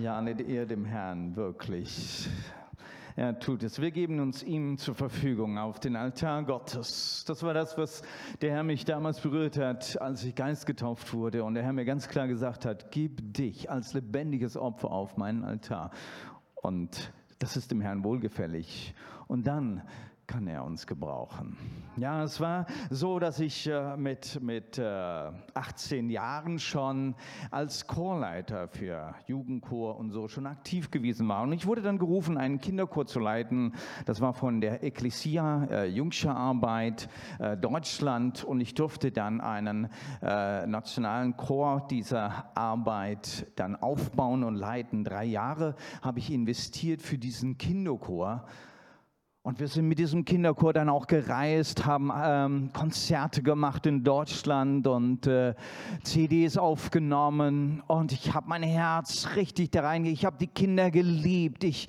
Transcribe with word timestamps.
Ja, 0.00 0.22
nicht 0.22 0.40
eher 0.40 0.64
dem 0.64 0.86
Herrn, 0.86 1.36
wirklich. 1.36 2.26
Er 3.16 3.38
tut 3.38 3.62
es. 3.62 3.82
Wir 3.82 3.90
geben 3.90 4.18
uns 4.18 4.42
ihm 4.42 4.78
zur 4.78 4.94
Verfügung 4.94 5.58
auf 5.58 5.78
den 5.78 5.94
Altar 5.94 6.42
Gottes. 6.44 7.24
Das 7.26 7.42
war 7.42 7.52
das, 7.52 7.76
was 7.76 8.00
der 8.40 8.52
Herr 8.52 8.62
mich 8.62 8.86
damals 8.86 9.20
berührt 9.20 9.58
hat, 9.58 10.00
als 10.00 10.24
ich 10.24 10.34
Geist 10.34 10.64
getauft 10.64 11.12
wurde. 11.12 11.44
Und 11.44 11.52
der 11.52 11.64
Herr 11.64 11.74
mir 11.74 11.84
ganz 11.84 12.08
klar 12.08 12.28
gesagt 12.28 12.64
hat, 12.64 12.90
gib 12.90 13.34
dich 13.34 13.70
als 13.70 13.92
lebendiges 13.92 14.56
Opfer 14.56 14.90
auf 14.90 15.18
meinen 15.18 15.44
Altar. 15.44 15.90
Und 16.54 17.12
das 17.38 17.58
ist 17.58 17.70
dem 17.70 17.82
Herrn 17.82 18.02
wohlgefällig. 18.02 18.94
Und 19.28 19.46
dann 19.46 19.82
kann 20.30 20.46
er 20.46 20.64
uns 20.64 20.86
gebrauchen. 20.86 21.56
Ja, 21.96 22.22
es 22.22 22.38
war 22.38 22.66
so, 22.88 23.18
dass 23.18 23.40
ich 23.40 23.66
äh, 23.66 23.96
mit, 23.96 24.40
mit 24.40 24.78
äh, 24.78 24.84
18 24.84 26.08
Jahren 26.08 26.60
schon 26.60 27.16
als 27.50 27.88
Chorleiter 27.88 28.68
für 28.68 29.12
Jugendchor 29.26 29.98
und 29.98 30.12
so 30.12 30.28
schon 30.28 30.46
aktiv 30.46 30.92
gewesen 30.92 31.26
war. 31.26 31.42
Und 31.42 31.52
ich 31.52 31.66
wurde 31.66 31.82
dann 31.82 31.98
gerufen, 31.98 32.38
einen 32.38 32.60
Kinderchor 32.60 33.06
zu 33.06 33.18
leiten. 33.18 33.74
Das 34.06 34.20
war 34.20 34.32
von 34.32 34.60
der 34.60 34.84
Ecclesia, 34.84 35.64
äh, 35.64 35.86
Jungscher 35.86 36.36
Arbeit 36.36 37.08
äh, 37.40 37.56
Deutschland. 37.56 38.44
Und 38.44 38.60
ich 38.60 38.74
durfte 38.74 39.10
dann 39.10 39.40
einen 39.40 39.88
äh, 40.22 40.64
nationalen 40.64 41.36
Chor 41.36 41.88
dieser 41.90 42.56
Arbeit 42.56 43.48
dann 43.56 43.74
aufbauen 43.74 44.44
und 44.44 44.54
leiten. 44.54 45.02
Drei 45.02 45.24
Jahre 45.24 45.74
habe 46.02 46.20
ich 46.20 46.32
investiert 46.32 47.02
für 47.02 47.18
diesen 47.18 47.58
Kinderchor. 47.58 48.46
Und 49.42 49.58
wir 49.58 49.68
sind 49.68 49.88
mit 49.88 49.98
diesem 49.98 50.26
Kinderchor 50.26 50.74
dann 50.74 50.90
auch 50.90 51.06
gereist, 51.06 51.86
haben 51.86 52.12
ähm, 52.14 52.70
Konzerte 52.74 53.42
gemacht 53.42 53.86
in 53.86 54.04
Deutschland 54.04 54.86
und 54.86 55.26
äh, 55.26 55.54
CDs 56.02 56.58
aufgenommen. 56.58 57.82
Und 57.86 58.12
ich 58.12 58.34
habe 58.34 58.50
mein 58.50 58.62
Herz 58.62 59.28
richtig 59.36 59.70
da 59.70 59.80
reingegeben. 59.80 60.12
Ich 60.12 60.26
habe 60.26 60.36
die 60.38 60.46
Kinder 60.46 60.90
geliebt. 60.90 61.64
Ich, 61.64 61.88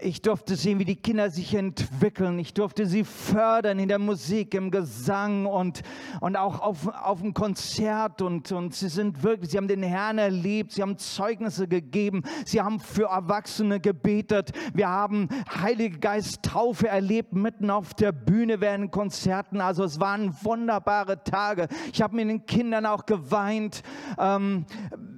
ich 0.00 0.22
durfte 0.22 0.54
sehen, 0.54 0.78
wie 0.78 0.84
die 0.84 0.94
Kinder 0.94 1.30
sich 1.30 1.52
entwickeln. 1.56 2.38
Ich 2.38 2.54
durfte 2.54 2.86
sie 2.86 3.02
fördern 3.02 3.80
in 3.80 3.88
der 3.88 3.98
Musik, 3.98 4.54
im 4.54 4.70
Gesang 4.70 5.46
und, 5.46 5.82
und 6.20 6.36
auch 6.36 6.60
auf, 6.60 6.86
auf 6.86 7.20
dem 7.20 7.34
Konzert. 7.34 8.22
Und, 8.22 8.52
und 8.52 8.72
sie 8.72 8.88
sind 8.88 9.24
wirklich, 9.24 9.50
sie 9.50 9.56
haben 9.56 9.66
den 9.66 9.82
Herrn 9.82 10.18
erlebt. 10.18 10.70
Sie 10.70 10.82
haben 10.82 10.96
Zeugnisse 10.96 11.66
gegeben. 11.66 12.22
Sie 12.46 12.62
haben 12.62 12.78
für 12.78 13.06
Erwachsene 13.06 13.80
gebetet. 13.80 14.52
Wir 14.72 14.88
haben 14.88 15.28
Heilige 15.60 15.98
Geist 15.98 16.44
Taufe 16.44 16.83
Taufe 16.84 16.88
erlebt, 16.88 17.32
mitten 17.32 17.70
auf 17.70 17.94
der 17.94 18.12
Bühne 18.12 18.60
während 18.60 18.92
Konzerten. 18.92 19.60
Also 19.60 19.84
es 19.84 20.00
waren 20.00 20.34
wunderbare 20.42 21.22
Tage. 21.24 21.68
Ich 21.92 22.02
habe 22.02 22.16
mit 22.16 22.28
den 22.28 22.46
Kindern 22.46 22.86
auch 22.86 23.06
geweint, 23.06 23.82
ähm, 24.18 24.66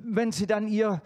wenn 0.05 0.33
sie 0.33 0.47
dann 0.47 0.69
ihr 0.69 1.01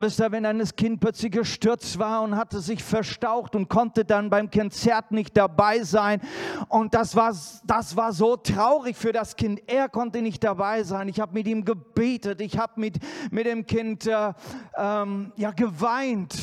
Wisst 0.00 0.20
ihr, 0.20 0.32
wenn 0.32 0.42
dann 0.42 0.58
das 0.58 0.76
Kind 0.76 1.00
plötzlich 1.00 1.32
gestürzt 1.32 1.98
war 1.98 2.22
und 2.22 2.36
hatte 2.36 2.60
sich 2.60 2.82
verstaucht 2.82 3.54
und 3.54 3.70
konnte 3.70 4.04
dann 4.04 4.28
beim 4.28 4.50
Konzert 4.50 5.12
nicht 5.12 5.34
dabei 5.34 5.82
sein. 5.82 6.20
Und 6.68 6.92
das 6.92 7.16
war, 7.16 7.34
das 7.64 7.96
war 7.96 8.12
so 8.12 8.36
traurig 8.36 8.96
für 8.96 9.12
das 9.12 9.34
Kind. 9.36 9.62
Er 9.66 9.88
konnte 9.88 10.20
nicht 10.20 10.44
dabei 10.44 10.82
sein. 10.82 11.08
Ich 11.08 11.20
habe 11.20 11.32
mit 11.32 11.46
ihm 11.46 11.64
gebetet. 11.64 12.42
Ich 12.42 12.58
habe 12.58 12.78
mit, 12.80 12.98
mit 13.30 13.46
dem 13.46 13.64
Kind 13.64 14.06
äh, 14.06 14.32
ähm, 14.76 15.32
ja, 15.36 15.52
geweint. 15.52 16.34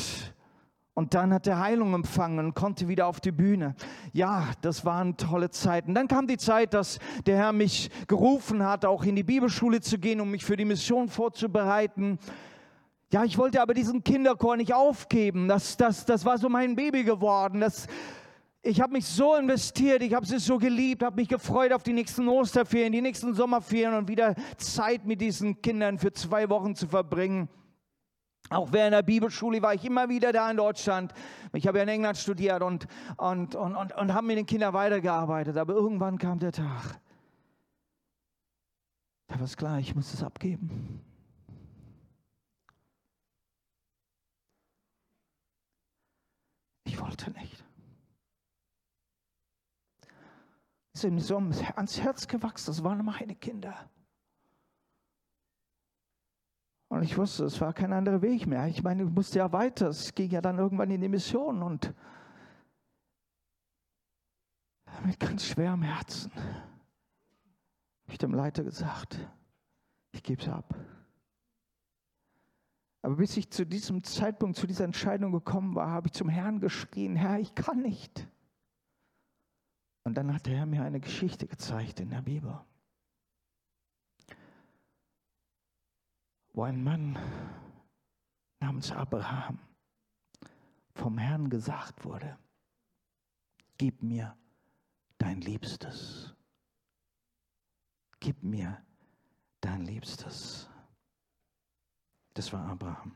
Und 0.94 1.14
dann 1.14 1.32
hat 1.32 1.46
er 1.46 1.58
Heilung 1.58 1.94
empfangen 1.94 2.38
und 2.38 2.54
konnte 2.54 2.86
wieder 2.86 3.06
auf 3.06 3.18
die 3.18 3.32
Bühne. 3.32 3.74
Ja, 4.12 4.48
das 4.60 4.84
waren 4.84 5.16
tolle 5.16 5.48
Zeiten. 5.50 5.94
Dann 5.94 6.06
kam 6.06 6.26
die 6.26 6.36
Zeit, 6.36 6.74
dass 6.74 6.98
der 7.24 7.38
Herr 7.38 7.52
mich 7.52 7.90
gerufen 8.08 8.62
hat, 8.62 8.84
auch 8.84 9.04
in 9.04 9.16
die 9.16 9.22
Bibelschule 9.22 9.80
zu 9.80 9.98
gehen, 9.98 10.20
um 10.20 10.30
mich 10.30 10.44
für 10.44 10.56
die 10.56 10.66
Mission 10.66 11.08
vorzubereiten. 11.08 12.18
Ja, 13.10 13.24
ich 13.24 13.38
wollte 13.38 13.62
aber 13.62 13.72
diesen 13.72 14.04
Kinderchor 14.04 14.58
nicht 14.58 14.74
aufgeben. 14.74 15.48
Das, 15.48 15.78
das, 15.78 16.04
das 16.04 16.26
war 16.26 16.36
so 16.36 16.50
mein 16.50 16.76
Baby 16.76 17.04
geworden. 17.04 17.60
Das, 17.60 17.86
ich 18.62 18.82
habe 18.82 18.92
mich 18.92 19.06
so 19.06 19.34
investiert, 19.34 20.02
ich 20.02 20.12
habe 20.12 20.26
sie 20.26 20.38
so 20.38 20.58
geliebt, 20.58 21.02
habe 21.02 21.16
mich 21.16 21.28
gefreut 21.28 21.72
auf 21.72 21.82
die 21.82 21.94
nächsten 21.94 22.28
Osterferien, 22.28 22.92
die 22.92 23.00
nächsten 23.00 23.34
Sommerferien 23.34 23.94
und 23.94 24.08
wieder 24.08 24.34
Zeit 24.58 25.06
mit 25.06 25.22
diesen 25.22 25.62
Kindern 25.62 25.98
für 25.98 26.12
zwei 26.12 26.50
Wochen 26.50 26.74
zu 26.74 26.86
verbringen. 26.86 27.48
Auch 28.52 28.72
während 28.72 28.92
der 28.92 29.02
Bibelschule 29.02 29.62
war 29.62 29.74
ich 29.74 29.84
immer 29.84 30.08
wieder 30.08 30.32
da 30.32 30.50
in 30.50 30.56
Deutschland. 30.56 31.12
Ich 31.52 31.66
habe 31.66 31.78
ja 31.78 31.84
in 31.84 31.88
England 31.88 32.18
studiert 32.18 32.62
und, 32.62 32.86
und, 33.16 33.54
und, 33.54 33.76
und, 33.76 33.94
und 33.94 34.14
habe 34.14 34.26
mit 34.26 34.36
den 34.36 34.46
Kindern 34.46 34.74
weitergearbeitet. 34.74 35.56
Aber 35.56 35.74
irgendwann 35.74 36.18
kam 36.18 36.38
der 36.38 36.52
Tag. 36.52 37.00
Da 39.28 39.36
war 39.36 39.44
es 39.44 39.56
klar, 39.56 39.78
ich 39.78 39.94
muss 39.94 40.12
es 40.12 40.22
abgeben. 40.22 41.00
Ich 46.84 47.00
wollte 47.00 47.30
nicht. 47.30 47.64
Es 50.92 51.04
ist 51.04 51.10
mir 51.10 51.20
so 51.20 51.36
ans 51.36 52.00
Herz 52.02 52.28
gewachsen, 52.28 52.66
das 52.66 52.84
waren 52.84 53.02
meine 53.02 53.34
Kinder. 53.34 53.88
Und 56.92 57.04
ich 57.04 57.16
wusste, 57.16 57.46
es 57.46 57.58
war 57.58 57.72
kein 57.72 57.90
anderer 57.94 58.20
Weg 58.20 58.46
mehr. 58.46 58.66
Ich 58.66 58.82
meine, 58.82 59.04
ich 59.04 59.08
musste 59.08 59.38
ja 59.38 59.50
weiter. 59.50 59.88
Es 59.88 60.14
ging 60.14 60.28
ja 60.28 60.42
dann 60.42 60.58
irgendwann 60.58 60.90
in 60.90 61.00
die 61.00 61.08
Mission 61.08 61.62
und 61.62 61.94
mit 65.06 65.18
ganz 65.18 65.46
schwerem 65.46 65.80
Herzen 65.80 66.30
habe 66.34 66.52
ich 68.10 68.18
dem 68.18 68.34
Leiter 68.34 68.62
gesagt, 68.62 69.18
ich 70.10 70.22
gebe 70.22 70.42
es 70.42 70.48
ab. 70.50 70.74
Aber 73.00 73.16
bis 73.16 73.38
ich 73.38 73.50
zu 73.50 73.64
diesem 73.64 74.04
Zeitpunkt, 74.04 74.58
zu 74.58 74.66
dieser 74.66 74.84
Entscheidung 74.84 75.32
gekommen 75.32 75.74
war, 75.74 75.88
habe 75.88 76.08
ich 76.08 76.12
zum 76.12 76.28
Herrn 76.28 76.60
geschrien, 76.60 77.16
Herr, 77.16 77.40
ich 77.40 77.54
kann 77.54 77.80
nicht. 77.80 78.28
Und 80.04 80.18
dann 80.18 80.34
hat 80.34 80.44
der 80.44 80.58
Herr 80.58 80.66
mir 80.66 80.82
eine 80.82 81.00
Geschichte 81.00 81.46
gezeigt 81.46 82.00
in 82.00 82.10
der 82.10 82.20
Bibel. 82.20 82.60
Wo 86.52 86.64
ein 86.64 86.82
Mann 86.82 87.18
namens 88.60 88.92
Abraham 88.92 89.58
vom 90.94 91.18
Herrn 91.18 91.48
gesagt 91.48 92.04
wurde, 92.04 92.38
gib 93.78 94.02
mir 94.02 94.36
dein 95.18 95.40
Liebstes. 95.40 96.34
Gib 98.20 98.42
mir 98.42 98.84
dein 99.60 99.82
Liebstes. 99.82 100.68
Das 102.34 102.52
war 102.52 102.66
Abraham. 102.66 103.14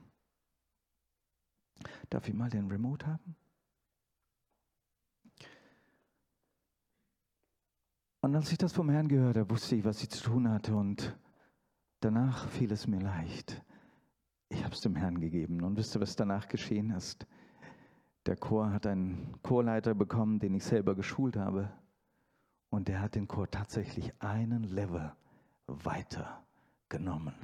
Darf 2.10 2.26
ich 2.28 2.34
mal 2.34 2.50
den 2.50 2.68
Remote 2.68 3.06
haben? 3.06 3.36
Und 8.20 8.34
als 8.34 8.50
ich 8.50 8.58
das 8.58 8.72
vom 8.72 8.91
Herrn 8.91 9.08
gehört 9.08 9.36
habe, 9.36 9.50
wusste 9.50 9.76
ich, 9.76 9.84
was 9.84 10.03
ich 10.03 10.10
zu 10.10 10.24
tun 10.24 10.48
hatte 10.48 10.74
und 10.74 11.16
Danach 12.01 12.49
fiel 12.49 12.73
es 12.73 12.87
mir 12.87 13.01
leicht. 13.01 13.62
Ich 14.49 14.62
habe 14.62 14.75
es 14.75 14.81
dem 14.81 14.95
Herrn 14.95 15.21
gegeben. 15.21 15.62
Und 15.62 15.77
wisst 15.77 15.97
ihr, 15.97 16.01
was 16.01 16.17
danach 16.17 16.49
geschehen 16.49 16.91
ist? 16.91 17.27
Der 18.27 18.37
Chor 18.37 18.73
hat 18.73 18.87
einen 18.87 19.41
Chorleiter 19.43 19.95
bekommen, 19.95 20.39
den 20.39 20.55
ich 20.55 20.65
selber 20.65 20.95
geschult 20.95 21.37
habe. 21.37 21.71
Und 22.71 22.89
der 22.89 23.01
hat 23.01 23.15
den 23.15 23.29
Chor 23.29 23.51
tatsächlich 23.51 24.12
einen 24.21 24.65
Level 24.65 25.12
weiter 25.67 26.45
genommen. 26.89 27.34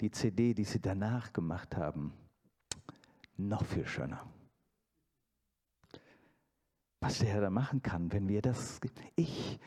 Die 0.00 0.10
CD, 0.10 0.52
die 0.52 0.64
sie 0.64 0.80
danach 0.80 1.32
gemacht 1.32 1.76
haben, 1.76 2.12
noch 3.36 3.64
viel 3.64 3.86
schöner. 3.86 4.26
Was 7.00 7.18
der 7.18 7.28
Herr 7.28 7.40
da 7.40 7.50
machen 7.50 7.82
kann, 7.82 8.12
wenn 8.12 8.28
wir 8.28 8.42
das, 8.42 8.80
ich 9.14 9.58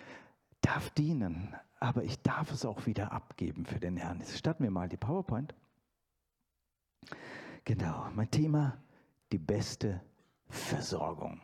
darf 0.62 0.90
dienen, 0.92 1.56
aber 1.80 2.04
ich 2.04 2.22
darf 2.22 2.52
es 2.52 2.66
auch 2.66 2.86
wieder 2.86 3.12
abgeben 3.12 3.66
für 3.66 3.80
den 3.80 3.98
Herrn. 3.98 4.20
Jetzt 4.20 4.38
starten 4.38 4.64
wir 4.64 4.72
mal 4.72 4.90
die 4.90 4.98
PowerPoint. 4.98 5.56
Genau, 7.66 8.08
mein 8.16 8.30
Thema, 8.32 8.78
die 9.32 9.38
beste 9.38 10.02
Versorgung. 10.48 11.40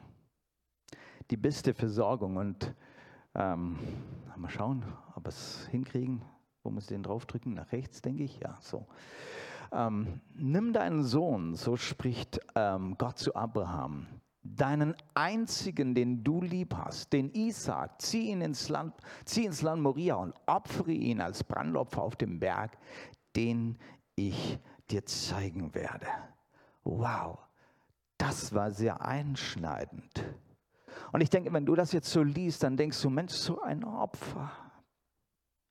Die 1.29 1.37
beste 1.37 1.73
Versorgung 1.73 2.37
und 2.37 2.73
ähm, 3.35 3.77
mal 4.35 4.49
schauen, 4.49 4.83
ob 5.15 5.25
wir 5.25 5.29
es 5.29 5.67
hinkriegen. 5.67 6.21
Wo 6.63 6.71
muss 6.71 6.83
ich 6.85 6.89
den 6.89 7.03
draufdrücken? 7.03 7.53
Nach 7.53 7.71
rechts, 7.71 8.01
denke 8.01 8.23
ich. 8.23 8.39
Ja, 8.39 8.57
so. 8.61 8.87
Ähm, 9.71 10.21
nimm 10.33 10.73
deinen 10.73 11.03
Sohn, 11.03 11.55
so 11.55 11.77
spricht 11.77 12.39
ähm, 12.55 12.95
Gott 12.97 13.17
zu 13.17 13.35
Abraham, 13.35 14.07
deinen 14.45 14.95
einzigen, 15.15 15.95
den 15.95 16.23
du 16.23 16.41
lieb 16.41 16.75
hast, 16.75 17.11
den 17.13 17.31
Isaac, 17.33 17.99
zieh 18.01 18.29
ihn 18.29 18.41
ins 18.41 18.69
Land, 18.69 18.93
zieh 19.25 19.45
ins 19.45 19.63
Land 19.63 19.81
Moria 19.81 20.15
und 20.15 20.35
opfere 20.45 20.91
ihn 20.91 21.19
als 21.19 21.43
Brandopfer 21.43 22.03
auf 22.03 22.15
dem 22.15 22.39
Berg, 22.39 22.77
den 23.35 23.77
ich 24.15 24.59
dir 24.91 25.05
zeigen 25.05 25.73
werde. 25.73 26.07
Wow, 26.83 27.39
das 28.17 28.53
war 28.53 28.71
sehr 28.71 29.01
einschneidend. 29.01 30.23
Und 31.11 31.21
ich 31.21 31.29
denke, 31.29 31.51
wenn 31.51 31.65
du 31.65 31.75
das 31.75 31.91
jetzt 31.91 32.11
so 32.11 32.21
liest, 32.21 32.63
dann 32.63 32.77
denkst 32.77 33.01
du, 33.01 33.09
Mensch, 33.09 33.33
so 33.33 33.61
ein 33.61 33.83
Opfer. 33.83 34.51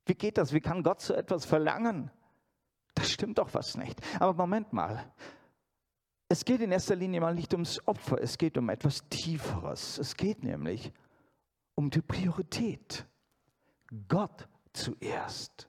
Wie 0.06 0.14
geht 0.14 0.36
das? 0.36 0.52
Wie 0.52 0.60
kann 0.60 0.82
Gott 0.82 1.00
so 1.00 1.14
etwas 1.14 1.44
verlangen? 1.44 2.10
Das 2.94 3.10
stimmt 3.10 3.38
doch 3.38 3.54
was 3.54 3.76
nicht. 3.76 4.00
Aber 4.20 4.34
Moment 4.34 4.72
mal. 4.72 5.12
Es 6.28 6.44
geht 6.44 6.60
in 6.60 6.72
erster 6.72 6.96
Linie 6.96 7.20
mal 7.20 7.34
nicht 7.34 7.52
ums 7.52 7.86
Opfer, 7.86 8.20
es 8.20 8.38
geht 8.38 8.56
um 8.58 8.68
etwas 8.68 9.08
Tieferes. 9.08 9.98
Es 9.98 10.16
geht 10.16 10.42
nämlich 10.42 10.92
um 11.74 11.90
die 11.90 12.00
Priorität. 12.00 13.06
Gott 14.08 14.48
zuerst. 14.72 15.68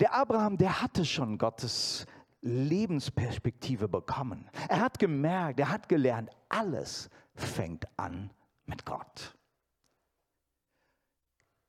Der 0.00 0.14
Abraham, 0.14 0.56
der 0.56 0.82
hatte 0.82 1.04
schon 1.04 1.38
Gottes 1.38 2.06
Lebensperspektive 2.42 3.88
bekommen. 3.88 4.48
Er 4.68 4.80
hat 4.80 4.98
gemerkt, 4.98 5.60
er 5.60 5.70
hat 5.70 5.88
gelernt, 5.88 6.30
alles 6.48 7.10
fängt 7.34 7.86
an 7.98 8.30
mit 8.64 8.84
Gott. 8.84 9.36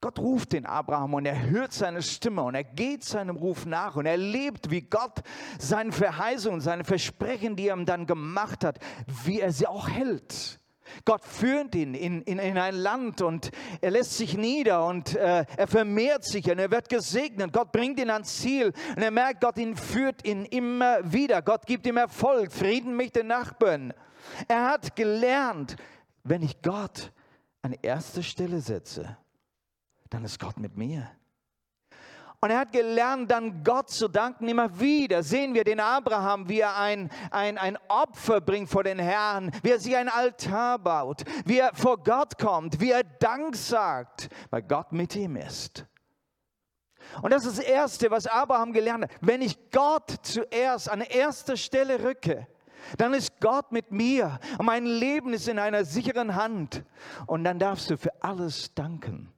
Gott 0.02 0.18
ruft 0.18 0.54
den 0.54 0.66
Abraham 0.66 1.14
und 1.14 1.26
er 1.28 1.50
hört 1.50 1.74
seine 1.74 2.02
Stimme 2.02 2.42
und 2.42 2.56
er 2.56 2.64
geht 2.64 3.04
seinem 3.04 3.36
Ruf 3.36 3.68
nach 3.68 3.96
und 3.96 4.08
er 4.08 4.18
lebt, 4.18 4.72
wie 4.72 4.82
Gott 4.82 5.20
seine 5.60 5.92
Verheißungen, 5.92 6.60
seine 6.60 6.84
Versprechen, 6.84 7.56
die 7.56 7.68
er 7.68 7.76
ihm 7.76 7.86
dann 7.86 8.08
gemacht 8.08 8.64
hat, 8.64 8.80
wie 9.26 9.40
er 9.40 9.52
sie 9.52 9.68
auch 9.68 9.88
hält. 9.88 10.60
Gott 11.06 11.24
führt 11.24 11.76
ihn 11.76 11.94
in, 11.94 12.22
in, 12.24 12.40
in 12.40 12.58
ein 12.58 12.76
Land 12.76 13.22
und 13.22 13.52
er 13.80 13.92
lässt 13.92 14.18
sich 14.18 14.36
nieder 14.36 14.86
und 14.86 15.16
äh, 15.16 15.46
er 15.56 15.68
vermehrt 15.68 16.26
sich 16.26 16.50
und 16.50 16.60
er 16.60 16.72
wird 16.72 16.90
gesegnet. 16.90 17.54
Gott 17.54 17.72
bringt 17.72 18.00
ihn 18.00 18.10
ans 18.10 18.40
Ziel 18.40 18.74
und 18.96 19.02
er 19.02 19.12
merkt, 19.12 19.42
Gott 19.42 19.58
ihn 19.58 19.76
führt 19.76 20.26
ihn 20.28 20.46
immer 20.46 21.00
wieder. 21.12 21.42
Gott 21.42 21.66
gibt 21.66 21.86
ihm 21.86 21.98
Erfolg, 21.98 22.52
Frieden 22.52 22.96
mit 22.96 23.16
den 23.16 23.28
Nachbarn. 23.28 23.94
Er 24.48 24.70
hat 24.70 24.96
gelernt, 24.96 25.76
wenn 26.24 26.42
ich 26.42 26.62
Gott 26.62 27.12
an 27.62 27.76
erste 27.82 28.24
Stelle 28.24 28.60
setze, 28.62 29.18
dann 30.12 30.26
ist 30.26 30.40
Gott 30.40 30.60
mit 30.60 30.78
mir. 30.78 31.10
Und 32.44 32.50
er 32.50 32.60
hat 32.60 32.72
gelernt, 32.72 33.30
dann 33.30 33.64
Gott 33.64 33.92
zu 33.92 34.08
danken. 34.08 34.48
Immer 34.48 34.80
wieder 34.80 35.22
sehen 35.22 35.54
wir 35.54 35.64
den 35.64 35.80
Abraham, 35.80 36.50
wie 36.50 36.60
er 36.60 36.76
ein, 36.76 37.12
ein, 37.30 37.60
ein 37.60 37.78
Opfer 37.88 38.42
bringt 38.42 38.68
vor 38.68 38.84
den 38.84 38.98
Herrn, 38.98 39.52
wie 39.62 39.70
er 39.70 39.80
sich 39.80 39.96
ein 39.96 40.10
Altar 40.10 40.80
baut, 40.80 41.24
wie 41.46 41.60
er 41.60 41.74
vor 41.76 42.04
Gott 42.04 42.40
kommt, 42.40 42.80
wie 42.80 42.92
er 42.92 43.04
Dank 43.04 43.56
sagt, 43.56 44.30
weil 44.50 44.64
Gott 44.64 44.92
mit 44.92 45.16
ihm 45.16 45.36
ist. 45.36 45.86
Und 47.22 47.32
das 47.32 47.46
ist 47.46 47.60
das 47.60 47.66
Erste, 47.66 48.10
was 48.10 48.26
Abraham 48.26 48.74
gelernt 48.74 49.04
hat. 49.04 49.12
Wenn 49.22 49.44
ich 49.44 49.70
Gott 49.70 50.12
zuerst 50.24 50.90
an 50.90 51.02
erster 51.02 51.58
Stelle 51.58 52.04
rücke, 52.04 52.48
dann 52.98 53.14
ist 53.14 53.40
Gott 53.40 53.72
mit 53.72 53.92
mir 53.92 54.40
und 54.58 54.66
mein 54.66 54.86
Leben 54.86 55.34
ist 55.34 55.48
in 55.48 55.60
einer 55.60 55.86
sicheren 55.86 56.36
Hand. 56.36 56.84
Und 57.28 57.44
dann 57.44 57.60
darfst 57.60 57.92
du 57.92 57.98
für 57.98 58.24
alles 58.24 58.74
danken. 58.74 59.32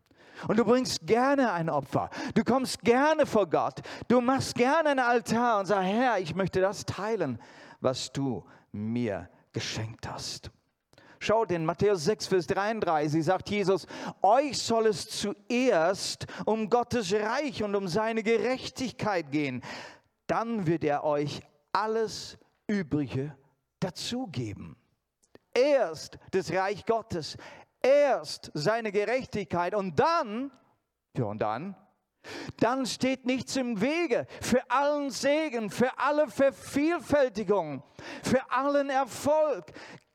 Und 0.47 0.57
du 0.57 0.65
bringst 0.65 1.05
gerne 1.05 1.51
ein 1.51 1.69
Opfer. 1.69 2.09
Du 2.33 2.43
kommst 2.43 2.81
gerne 2.81 3.25
vor 3.25 3.49
Gott. 3.49 3.81
Du 4.07 4.21
machst 4.21 4.55
gerne 4.55 4.89
ein 4.89 4.99
Altar 4.99 5.59
und 5.59 5.65
sagst, 5.65 5.87
Herr, 5.87 6.19
ich 6.19 6.35
möchte 6.35 6.61
das 6.61 6.85
teilen, 6.85 7.39
was 7.81 8.11
du 8.11 8.43
mir 8.71 9.29
geschenkt 9.51 10.09
hast. 10.09 10.51
Schaut 11.19 11.51
in 11.51 11.63
Matthäus 11.63 12.03
6, 12.03 12.27
Vers 12.27 12.47
33, 12.47 13.23
sagt 13.23 13.49
Jesus, 13.49 13.87
euch 14.21 14.57
soll 14.57 14.87
es 14.87 15.07
zuerst 15.07 16.25
um 16.43 16.69
Gottes 16.69 17.13
Reich 17.13 17.63
und 17.63 17.75
um 17.75 17.87
seine 17.87 18.23
Gerechtigkeit 18.23 19.31
gehen. 19.31 19.61
Dann 20.27 20.67
wird 20.67 20.83
er 20.83 21.05
euch 21.05 21.41
alles 21.71 22.37
Übrige 22.67 23.37
dazugeben. 23.79 24.75
Erst 25.53 26.17
das 26.31 26.51
Reich 26.51 26.85
Gottes, 26.85 27.37
erst 27.83 28.49
seine 28.53 28.91
Gerechtigkeit 28.91 29.75
und 29.75 29.99
dann, 29.99 30.51
ja 31.15 31.25
und 31.25 31.39
dann, 31.39 31.75
dann 32.57 32.85
steht 32.85 33.25
nichts 33.25 33.55
im 33.57 33.81
Wege 33.81 34.25
für 34.41 34.61
allen 34.69 35.11
Segen, 35.11 35.69
für 35.69 35.97
alle 35.97 36.27
Vervielfältigung, 36.29 37.83
für 38.23 38.49
allen 38.49 38.89
Erfolg. 38.89 39.65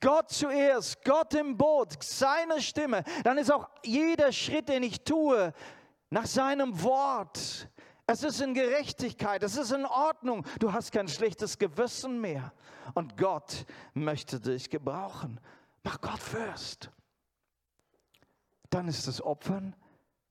Gott 0.00 0.30
zuerst, 0.30 1.04
Gott 1.04 1.34
im 1.34 1.56
Boot, 1.56 2.02
seine 2.02 2.62
Stimme. 2.62 3.04
Dann 3.24 3.36
ist 3.36 3.52
auch 3.52 3.68
jeder 3.84 4.32
Schritt, 4.32 4.68
den 4.68 4.82
ich 4.82 5.04
tue, 5.04 5.52
nach 6.08 6.26
seinem 6.26 6.82
Wort. 6.82 7.68
Es 8.06 8.22
ist 8.22 8.40
in 8.40 8.54
Gerechtigkeit, 8.54 9.42
es 9.42 9.58
ist 9.58 9.72
in 9.72 9.84
Ordnung. 9.84 10.46
Du 10.60 10.72
hast 10.72 10.92
kein 10.92 11.08
schlechtes 11.08 11.58
Gewissen 11.58 12.20
mehr. 12.20 12.52
Und 12.94 13.18
Gott 13.18 13.66
möchte 13.92 14.40
dich 14.40 14.70
gebrauchen. 14.70 15.40
Mach 15.82 16.00
Gott 16.00 16.18
first 16.18 16.90
dann 18.70 18.88
ist 18.88 19.06
das 19.06 19.22
Opfern 19.22 19.74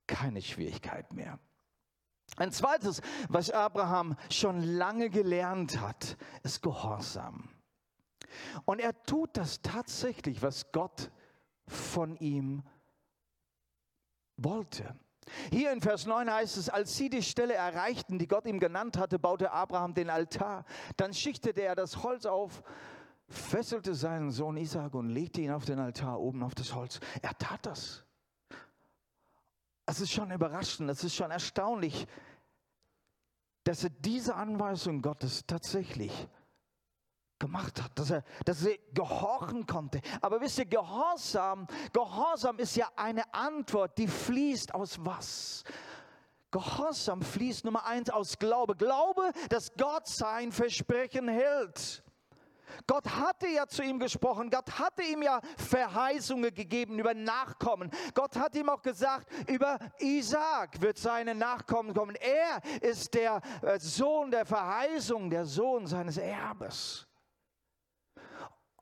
keine 0.07 0.41
Schwierigkeit 0.41 1.13
mehr. 1.13 1.39
Ein 2.35 2.51
zweites, 2.51 3.01
was 3.29 3.49
Abraham 3.51 4.17
schon 4.29 4.61
lange 4.61 5.09
gelernt 5.09 5.79
hat, 5.79 6.17
ist 6.43 6.61
Gehorsam. 6.61 7.49
Und 8.65 8.79
er 8.79 9.01
tut 9.03 9.37
das 9.37 9.61
tatsächlich, 9.61 10.41
was 10.41 10.71
Gott 10.71 11.09
von 11.67 12.17
ihm 12.17 12.63
wollte. 14.35 14.95
Hier 15.51 15.71
in 15.71 15.81
Vers 15.81 16.05
9 16.05 16.31
heißt 16.31 16.57
es, 16.57 16.69
als 16.69 16.95
sie 16.95 17.09
die 17.09 17.23
Stelle 17.23 17.53
erreichten, 17.53 18.17
die 18.19 18.27
Gott 18.27 18.45
ihm 18.45 18.59
genannt 18.59 18.97
hatte, 18.97 19.19
baute 19.19 19.51
Abraham 19.51 19.93
den 19.93 20.09
Altar. 20.09 20.63
Dann 20.95 21.13
schichtete 21.13 21.61
er 21.61 21.75
das 21.75 22.03
Holz 22.03 22.25
auf, 22.25 22.63
fesselte 23.27 23.93
seinen 23.93 24.31
Sohn 24.31 24.57
Isaac 24.57 24.93
und 24.93 25.09
legte 25.09 25.41
ihn 25.41 25.51
auf 25.51 25.65
den 25.65 25.79
Altar 25.79 26.19
oben 26.19 26.43
auf 26.43 26.55
das 26.55 26.73
Holz. 26.73 26.99
Er 27.21 27.37
tat 27.37 27.65
das. 27.65 28.06
Es 29.89 30.01
ist 30.01 30.11
schon 30.11 30.31
überraschend, 30.31 30.89
es 30.89 31.03
ist 31.03 31.15
schon 31.15 31.31
erstaunlich, 31.31 32.05
dass 33.63 33.85
er 33.85 33.89
diese 33.89 34.35
Anweisung 34.35 35.01
Gottes 35.01 35.45
tatsächlich 35.47 36.11
gemacht 37.39 37.81
hat, 37.81 37.97
dass 37.97 38.11
er, 38.11 38.23
dass 38.43 38.65
er 38.65 38.77
gehorchen 38.93 39.65
konnte. 39.65 40.01
Aber 40.21 40.41
wisst 40.41 40.59
ihr, 40.59 40.65
Gehorsam, 40.65 41.67
Gehorsam 41.93 42.59
ist 42.59 42.75
ja 42.75 42.89
eine 42.97 43.33
Antwort, 43.33 43.97
die 43.97 44.07
fließt 44.07 44.75
aus 44.75 44.97
was? 45.05 45.63
Gehorsam 46.51 47.21
fließt 47.21 47.63
Nummer 47.63 47.85
eins 47.85 48.09
aus 48.09 48.37
Glaube. 48.37 48.75
Glaube, 48.75 49.31
dass 49.49 49.71
Gott 49.77 50.07
sein 50.07 50.51
Versprechen 50.51 51.29
hält. 51.29 52.03
Gott 52.85 53.07
hatte 53.07 53.47
ja 53.47 53.67
zu 53.67 53.83
ihm 53.83 53.99
gesprochen, 53.99 54.49
Gott 54.49 54.77
hatte 54.77 55.03
ihm 55.03 55.23
ja 55.23 55.41
Verheißungen 55.57 56.53
gegeben 56.53 56.99
über 56.99 57.13
Nachkommen. 57.13 57.89
Gott 58.13 58.35
hat 58.35 58.55
ihm 58.55 58.69
auch 58.69 58.81
gesagt, 58.81 59.27
über 59.49 59.79
Isaac 59.99 60.81
wird 60.81 60.97
seine 60.97 61.33
Nachkommen 61.33 61.93
kommen. 61.93 62.15
Er 62.15 62.61
ist 62.81 63.13
der 63.13 63.41
äh, 63.61 63.79
Sohn 63.79 64.31
der 64.31 64.45
Verheißung, 64.45 65.29
der 65.29 65.45
Sohn 65.45 65.87
seines 65.87 66.17
Erbes. 66.17 67.06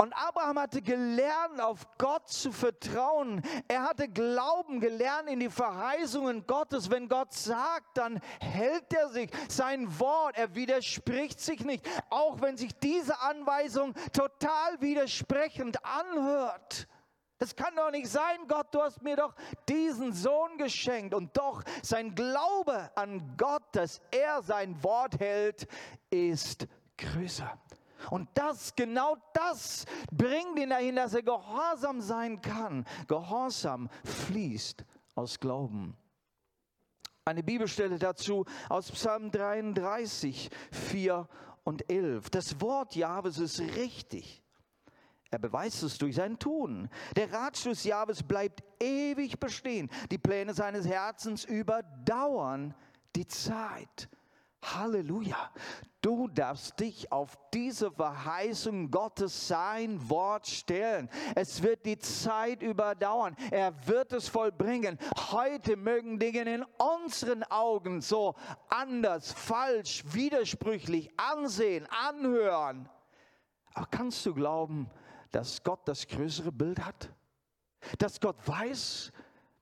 Und 0.06 0.14
Abraham 0.14 0.60
hatte 0.60 0.84
gelernt, 0.84 1.60
auf 1.60 1.88
Gott 1.98 2.30
zu 2.30 2.52
vertrauen. 2.52 3.42
Er 3.68 3.82
hatte 3.82 4.08
Glauben 4.08 4.80
gelernt 4.80 5.28
in 5.28 5.40
die 5.40 5.50
Verheißungen 5.50 6.46
Gottes. 6.46 6.92
Wenn 6.92 7.10
Gott 7.10 7.34
sagt, 7.34 7.98
dann 7.98 8.22
hält 8.40 8.94
er 8.94 9.10
sich 9.10 9.32
sein 9.50 10.00
Wort. 10.00 10.38
Er 10.38 10.54
widerspricht 10.54 11.40
sich 11.40 11.66
nicht, 11.66 11.90
auch 12.12 12.40
wenn 12.40 12.56
sich 12.56 12.78
diese 12.78 13.20
Anweisung 13.20 13.96
total 14.14 14.80
widersprechend 14.80 15.84
anhört. 15.84 16.88
Das 17.40 17.56
kann 17.56 17.76
doch 17.76 17.90
nicht 17.90 18.08
sein, 18.08 18.48
Gott, 18.48 18.68
du 18.76 18.84
hast 18.84 19.02
mir 19.02 19.16
doch 19.16 19.34
diesen 19.68 20.14
Sohn 20.14 20.60
geschenkt. 20.60 21.16
Und 21.16 21.36
doch 21.36 21.64
sein 21.82 22.14
Glaube 22.14 22.92
an 22.94 23.36
Gott, 23.38 23.64
dass 23.72 24.02
er 24.12 24.44
sein 24.44 24.84
Wort 24.84 25.20
hält, 25.20 25.68
ist 26.12 26.68
größer. 26.96 27.58
Und 28.10 28.30
das, 28.34 28.76
genau 28.76 29.18
das 29.34 29.86
bringt 30.12 30.60
ihn 30.60 30.70
dahin, 30.70 30.96
dass 30.96 31.14
er 31.14 31.24
gehorsam 31.24 32.02
sein 32.02 32.42
kann. 32.42 32.86
Gehorsam 33.08 33.90
fließt 34.04 34.86
aus 35.16 35.40
Glauben. 35.40 35.96
Eine 37.26 37.42
Bibelstelle 37.42 37.98
dazu 37.98 38.46
aus 38.70 38.92
Psalm 38.92 39.32
33, 39.32 40.50
4 40.72 41.28
und 41.64 41.90
11. 41.90 42.30
Das 42.30 42.62
Wort 42.62 42.96
Jahwes 42.96 43.40
ist 43.40 43.60
richtig. 43.60 44.44
Er 45.32 45.40
beweist 45.40 45.84
es 45.84 45.98
durch 45.98 46.16
sein 46.16 46.38
Tun. 46.38 46.88
Der 47.16 47.32
Ratschluss 47.34 47.84
Jahwes 47.84 48.24
bleibt 48.24 48.64
ewig 48.80 49.40
bestehen. 49.40 49.90
Die 50.12 50.18
Pläne 50.18 50.54
seines 50.54 50.88
Herzens 50.88 51.44
überdauern 51.44 52.76
die 53.16 53.28
Zeit. 53.28 54.08
Halleluja. 54.64 55.52
Du 56.02 56.28
darfst 56.28 56.80
dich 56.80 57.12
auf 57.12 57.36
diese 57.52 57.92
Verheißung 57.92 58.92
Gottes, 58.92 59.48
sein 59.48 60.08
Wort 60.08 60.46
stellen. 60.46 61.10
Es 61.34 61.64
wird 61.64 61.84
die 61.86 61.98
Zeit 61.98 62.62
überdauern. 62.62 63.36
Er 63.50 63.74
wird 63.88 64.14
es 64.14 64.28
vollbringen. 64.28 65.00
Heute 65.32 65.76
mögen 65.76 66.20
Dinge 66.20 66.42
in 66.42 66.64
unseren 66.78 67.44
Augen 67.44 68.02
so 68.02 68.36
anders, 68.70 69.32
falsch, 69.32 70.04
widersprüchlich 70.14 71.10
ansehen, 71.18 71.88
anhören. 71.88 72.88
Aber 73.74 73.88
kannst 73.88 74.26
du 74.28 74.34
glauben, 74.34 74.90
dass 75.32 75.64
Gott 75.64 75.88
das 75.88 76.08
größere 76.08 76.52
Bild 76.52 76.80
hat? 76.86 77.10
Dass 77.98 78.20
Gott 78.20 78.38
weiß, 78.48 79.12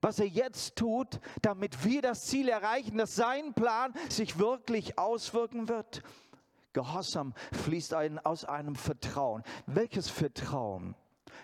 was 0.04 0.20
er 0.20 0.28
jetzt 0.28 0.76
tut, 0.76 1.20
damit 1.42 1.84
wir 1.84 2.02
das 2.02 2.26
Ziel 2.26 2.50
erreichen, 2.50 2.98
dass 2.98 3.16
sein 3.16 3.54
Plan 3.54 3.94
sich 4.10 4.38
wirklich 4.38 5.00
auswirken 5.00 5.70
wird? 5.70 6.04
Gehorsam 6.74 7.34
fließt 7.64 7.94
ein, 7.94 8.20
aus 8.20 8.46
einem 8.46 8.76
Vertrauen. 8.76 9.44
Welches 9.66 10.10
Vertrauen? 10.10 10.96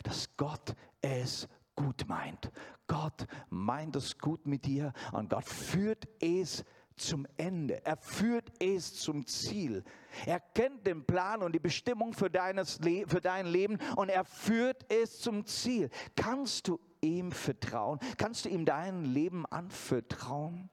Dass 0.03 0.35
Gott 0.37 0.75
es 1.01 1.47
gut 1.75 2.07
meint. 2.07 2.51
Gott 2.87 3.27
meint 3.49 3.95
es 3.95 4.17
gut 4.17 4.45
mit 4.45 4.65
dir 4.65 4.93
und 5.13 5.29
Gott 5.29 5.45
führt 5.45 6.07
es 6.19 6.65
zum 6.95 7.25
Ende. 7.37 7.85
Er 7.85 7.97
führt 7.97 8.51
es 8.59 8.95
zum 8.95 9.25
Ziel. 9.25 9.83
Er 10.25 10.39
kennt 10.39 10.85
den 10.85 11.05
Plan 11.05 11.43
und 11.43 11.53
die 11.53 11.59
Bestimmung 11.59 12.13
für, 12.13 12.29
deines 12.29 12.79
Le 12.79 13.07
für 13.07 13.21
dein 13.21 13.45
Leben 13.45 13.77
und 13.95 14.09
er 14.09 14.25
führt 14.25 14.91
es 14.91 15.19
zum 15.19 15.45
Ziel. 15.45 15.89
Kannst 16.15 16.67
du 16.67 16.79
ihm 17.01 17.31
vertrauen? 17.31 17.99
Kannst 18.17 18.45
du 18.45 18.49
ihm 18.49 18.65
dein 18.65 19.05
Leben 19.05 19.45
anvertrauen? 19.45 20.69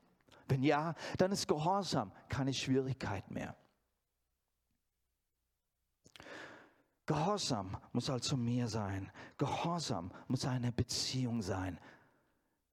Wenn 0.48 0.62
ja, 0.62 0.94
dann 1.18 1.32
ist 1.32 1.48
Gehorsam 1.48 2.12
keine 2.28 2.54
Schwierigkeit 2.54 3.30
mehr. 3.30 3.56
Gehorsam 7.06 7.76
muss 7.92 8.10
also 8.10 8.36
mehr 8.36 8.66
sein. 8.66 9.10
Gehorsam 9.38 10.10
muss 10.26 10.44
eine 10.44 10.72
Beziehung 10.72 11.40
sein. 11.40 11.78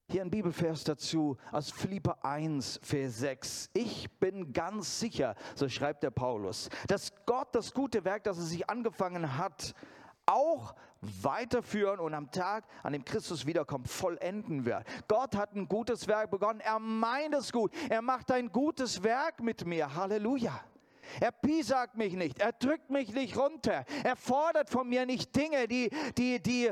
Hier 0.10 0.22
ein 0.22 0.31
Bibelvers 0.31 0.83
dazu 0.83 1.38
aus 1.51 1.72
Philipper 1.72 2.24
1, 2.25 2.79
Vers 2.83 3.19
6. 3.19 3.69
Ich 3.74 4.19
bin 4.19 4.51
ganz 4.51 5.00
sicher, 5.00 5.36
so 5.55 5.69
schreibt 5.69 6.03
der 6.03 6.12
Paulus, 6.12 6.69
dass 6.88 7.13
Gott 7.25 7.55
das 7.55 7.74
gute 7.74 8.03
Werk, 8.03 8.24
das 8.24 8.38
er 8.38 8.43
sich 8.43 8.69
angefangen 8.69 9.38
hat, 9.38 9.74
auch 10.25 10.75
weiterführen 11.22 12.00
und 12.00 12.13
am 12.13 12.31
Tag, 12.31 12.65
an 12.81 12.93
dem 12.93 13.05
Christus 13.05 13.45
wiederkommt, 13.45 13.88
vollenden 13.88 14.65
wird. 14.65 14.86
Gott 15.07 15.36
hat 15.36 15.55
ein 15.55 15.67
gutes 15.67 16.07
Werk 16.07 16.31
begonnen. 16.31 16.60
Er 16.60 16.79
meint 16.79 17.33
es 17.36 17.51
gut. 17.51 17.74
Er 17.89 18.01
macht 18.01 18.31
ein 18.31 18.51
gutes 18.51 19.03
Werk 19.03 19.41
mit 19.41 19.65
mir. 19.65 19.95
Halleluja. 19.95 20.60
Er 21.19 21.31
piesagt 21.31 21.95
mich 21.95 22.13
nicht, 22.13 22.39
er 22.39 22.53
drückt 22.53 22.89
mich 22.89 23.13
nicht 23.13 23.38
runter, 23.38 23.86
er 24.03 24.15
fordert 24.15 24.69
von 24.69 24.88
mir 24.88 25.05
nicht 25.05 25.36
Dinge, 25.36 25.67
die, 25.67 25.89
die, 26.17 26.41
die 26.41 26.72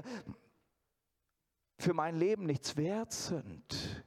für 1.78 1.94
mein 1.94 2.16
Leben 2.16 2.46
nichts 2.46 2.78
wert 2.78 3.12
sind. 3.12 4.06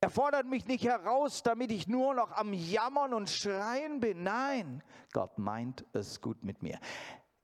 Er 0.00 0.10
fordert 0.10 0.46
mich 0.46 0.66
nicht 0.66 0.84
heraus, 0.84 1.42
damit 1.42 1.72
ich 1.72 1.88
nur 1.88 2.14
noch 2.14 2.30
am 2.30 2.52
Jammern 2.52 3.12
und 3.12 3.28
Schreien 3.28 3.98
bin. 3.98 4.22
Nein, 4.22 4.84
Gott 5.12 5.38
meint 5.38 5.84
es 5.92 6.20
gut 6.20 6.44
mit 6.44 6.62
mir. 6.62 6.78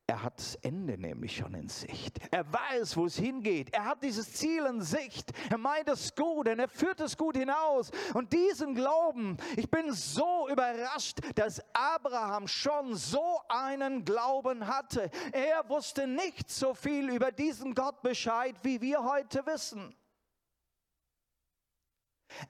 Er 0.06 0.22
hat 0.22 0.38
das 0.38 0.56
Ende 0.56 0.98
nämlich 0.98 1.34
schon 1.34 1.54
in 1.54 1.68
Sicht. 1.70 2.18
Er 2.30 2.44
weiß, 2.52 2.94
wo 2.98 3.06
es 3.06 3.16
hingeht. 3.16 3.72
Er 3.72 3.86
hat 3.86 4.02
dieses 4.02 4.34
Ziel 4.34 4.66
in 4.66 4.82
Sicht. 4.82 5.32
Er 5.48 5.56
meint 5.56 5.88
es 5.88 6.14
gut 6.14 6.46
und 6.46 6.58
er 6.58 6.68
führt 6.68 7.00
es 7.00 7.16
gut 7.16 7.38
hinaus. 7.38 7.90
Und 8.12 8.30
diesen 8.34 8.74
Glauben, 8.74 9.38
ich 9.56 9.70
bin 9.70 9.92
so 9.92 10.46
überrascht, 10.50 11.20
dass 11.36 11.62
Abraham 11.72 12.46
schon 12.46 12.94
so 12.94 13.40
einen 13.48 14.04
Glauben 14.04 14.66
hatte. 14.66 15.10
Er 15.32 15.66
wusste 15.70 16.06
nicht 16.06 16.50
so 16.50 16.74
viel 16.74 17.08
über 17.08 17.32
diesen 17.32 17.74
Gott 17.74 18.02
Bescheid, 18.02 18.56
wie 18.62 18.82
wir 18.82 19.02
heute 19.02 19.46
wissen. 19.46 19.96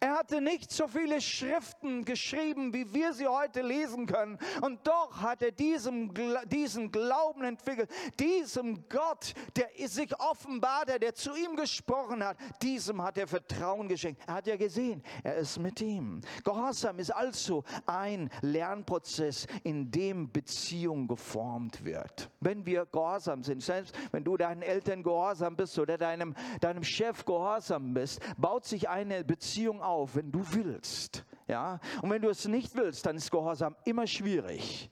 Er 0.00 0.14
hatte 0.18 0.40
nicht 0.40 0.70
so 0.70 0.86
viele 0.88 1.20
Schriften 1.20 2.04
geschrieben, 2.04 2.72
wie 2.72 2.92
wir 2.92 3.12
sie 3.12 3.26
heute 3.26 3.62
lesen 3.62 4.06
können. 4.06 4.38
Und 4.60 4.86
doch 4.86 5.20
hat 5.20 5.42
er 5.42 5.52
diesem, 5.52 6.12
diesen 6.46 6.90
Glauben 6.90 7.44
entwickelt, 7.44 7.90
diesem 8.18 8.88
Gott, 8.88 9.34
der 9.56 9.68
sich 9.88 10.18
offenbart 10.18 10.92
hat, 10.92 11.02
der 11.02 11.14
zu 11.14 11.34
ihm 11.34 11.56
gesprochen 11.56 12.24
hat, 12.24 12.36
diesem 12.62 13.02
hat 13.02 13.18
er 13.18 13.26
Vertrauen 13.26 13.88
geschenkt. 13.88 14.22
Er 14.26 14.34
hat 14.34 14.46
ja 14.46 14.56
gesehen, 14.56 15.02
er 15.22 15.36
ist 15.36 15.58
mit 15.58 15.80
ihm. 15.80 16.20
Gehorsam 16.42 16.98
ist 16.98 17.10
also 17.10 17.64
ein 17.86 18.30
Lernprozess, 18.42 19.46
in 19.62 19.90
dem 19.90 20.30
Beziehung 20.30 21.08
geformt 21.08 21.84
wird. 21.84 22.30
Wenn 22.40 22.64
wir 22.66 22.86
gehorsam 22.86 23.42
sind, 23.42 23.62
selbst 23.62 23.94
wenn 24.12 24.24
du 24.24 24.36
deinen 24.36 24.62
Eltern 24.62 25.02
gehorsam 25.02 25.56
bist 25.56 25.78
oder 25.78 25.98
deinem, 25.98 26.34
deinem 26.60 26.84
Chef 26.84 27.24
gehorsam 27.24 27.94
bist, 27.94 28.20
baut 28.36 28.64
sich 28.64 28.88
eine 28.88 29.24
Beziehung 29.24 29.73
Beziehung 29.74 29.82
auf, 29.82 30.16
wenn 30.16 30.30
du 30.30 30.44
willst. 30.52 31.24
Ja? 31.46 31.80
Und 32.02 32.10
wenn 32.10 32.22
du 32.22 32.28
es 32.28 32.46
nicht 32.46 32.74
willst, 32.74 33.06
dann 33.06 33.16
ist 33.16 33.30
Gehorsam 33.30 33.76
immer 33.84 34.06
schwierig. 34.06 34.90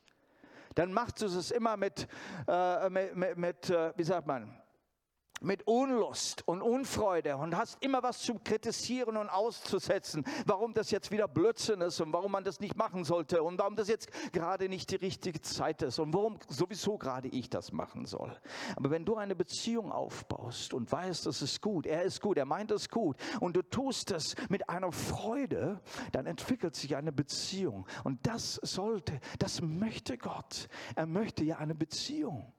Dann 0.74 0.92
machst 0.92 1.20
du 1.20 1.26
es 1.26 1.50
immer 1.50 1.76
mit, 1.76 2.08
äh, 2.48 2.88
mit, 2.88 3.16
mit, 3.16 3.36
mit 3.36 3.70
äh, 3.70 3.92
wie 3.96 4.04
sagt 4.04 4.26
man, 4.26 4.50
mit 5.42 5.66
Unlust 5.66 6.46
und 6.46 6.62
Unfreude 6.62 7.36
und 7.36 7.56
hast 7.56 7.82
immer 7.82 8.02
was 8.02 8.20
zu 8.20 8.34
kritisieren 8.34 9.16
und 9.16 9.28
auszusetzen, 9.28 10.24
warum 10.46 10.74
das 10.74 10.90
jetzt 10.90 11.10
wieder 11.10 11.28
Blödsinn 11.28 11.80
ist 11.80 12.00
und 12.00 12.12
warum 12.12 12.32
man 12.32 12.44
das 12.44 12.60
nicht 12.60 12.76
machen 12.76 13.04
sollte 13.04 13.42
und 13.42 13.58
warum 13.58 13.76
das 13.76 13.88
jetzt 13.88 14.10
gerade 14.32 14.68
nicht 14.68 14.90
die 14.90 14.96
richtige 14.96 15.40
Zeit 15.40 15.82
ist 15.82 15.98
und 15.98 16.14
warum 16.14 16.38
sowieso 16.48 16.98
gerade 16.98 17.28
ich 17.28 17.50
das 17.50 17.72
machen 17.72 18.06
soll. 18.06 18.36
Aber 18.76 18.90
wenn 18.90 19.04
du 19.04 19.16
eine 19.16 19.34
Beziehung 19.34 19.92
aufbaust 19.92 20.74
und 20.74 20.90
weißt, 20.90 21.26
das 21.26 21.42
ist 21.42 21.60
gut, 21.60 21.86
er 21.86 22.02
ist 22.02 22.20
gut, 22.20 22.36
er 22.36 22.46
meint 22.46 22.70
es 22.70 22.88
gut 22.88 23.16
und 23.40 23.56
du 23.56 23.62
tust 23.62 24.10
es 24.10 24.34
mit 24.48 24.68
einer 24.68 24.92
Freude, 24.92 25.80
dann 26.12 26.26
entwickelt 26.26 26.74
sich 26.74 26.96
eine 26.96 27.12
Beziehung 27.12 27.86
und 28.04 28.26
das 28.26 28.54
sollte, 28.62 29.20
das 29.38 29.60
möchte 29.60 30.18
Gott. 30.18 30.68
Er 30.94 31.06
möchte 31.06 31.44
ja 31.44 31.58
eine 31.58 31.74
Beziehung. 31.74 32.52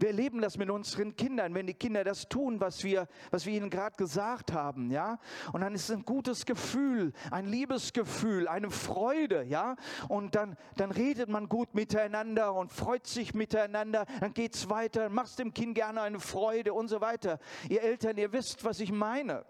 Wir 0.00 0.08
erleben 0.08 0.40
das 0.40 0.56
mit 0.56 0.70
unseren 0.70 1.14
Kindern, 1.14 1.54
wenn 1.54 1.66
die 1.66 1.74
Kinder 1.74 2.04
das 2.04 2.26
tun, 2.26 2.58
was 2.58 2.82
wir, 2.82 3.06
was 3.30 3.44
wir 3.44 3.52
ihnen 3.52 3.68
gerade 3.68 3.96
gesagt 3.96 4.50
haben, 4.50 4.90
ja. 4.90 5.18
Und 5.52 5.60
dann 5.60 5.74
ist 5.74 5.90
es 5.90 5.96
ein 5.96 6.06
gutes 6.06 6.46
Gefühl, 6.46 7.12
ein 7.30 7.44
Liebesgefühl, 7.44 8.48
eine 8.48 8.70
Freude, 8.70 9.42
ja. 9.42 9.76
Und 10.08 10.34
dann, 10.34 10.56
dann 10.76 10.90
redet 10.90 11.28
man 11.28 11.50
gut 11.50 11.74
miteinander 11.74 12.54
und 12.54 12.72
freut 12.72 13.06
sich 13.06 13.34
miteinander. 13.34 14.06
Dann 14.20 14.32
geht's 14.32 14.70
weiter, 14.70 15.10
machst 15.10 15.38
dem 15.38 15.52
Kind 15.52 15.74
gerne 15.74 16.00
eine 16.00 16.18
Freude 16.18 16.72
und 16.72 16.88
so 16.88 17.02
weiter. 17.02 17.38
Ihr 17.68 17.82
Eltern, 17.82 18.16
ihr 18.16 18.32
wisst, 18.32 18.64
was 18.64 18.80
ich 18.80 18.92
meine. 18.92 19.44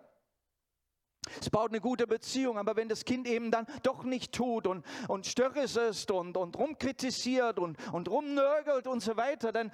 Es 1.40 1.50
baut 1.50 1.70
eine 1.70 1.80
gute 1.80 2.06
Beziehung, 2.06 2.58
aber 2.58 2.76
wenn 2.76 2.88
das 2.88 3.04
Kind 3.04 3.26
eben 3.26 3.50
dann 3.50 3.66
doch 3.82 4.04
nicht 4.04 4.32
tut 4.32 4.66
und, 4.66 4.84
und 5.08 5.26
störrisch 5.26 5.76
ist 5.76 6.10
und, 6.10 6.36
und 6.36 6.56
rumkritisiert 6.56 7.58
und, 7.58 7.76
und 7.92 8.08
rumnörgelt 8.08 8.86
und 8.86 9.00
so 9.00 9.16
weiter, 9.16 9.52
dann, 9.52 9.70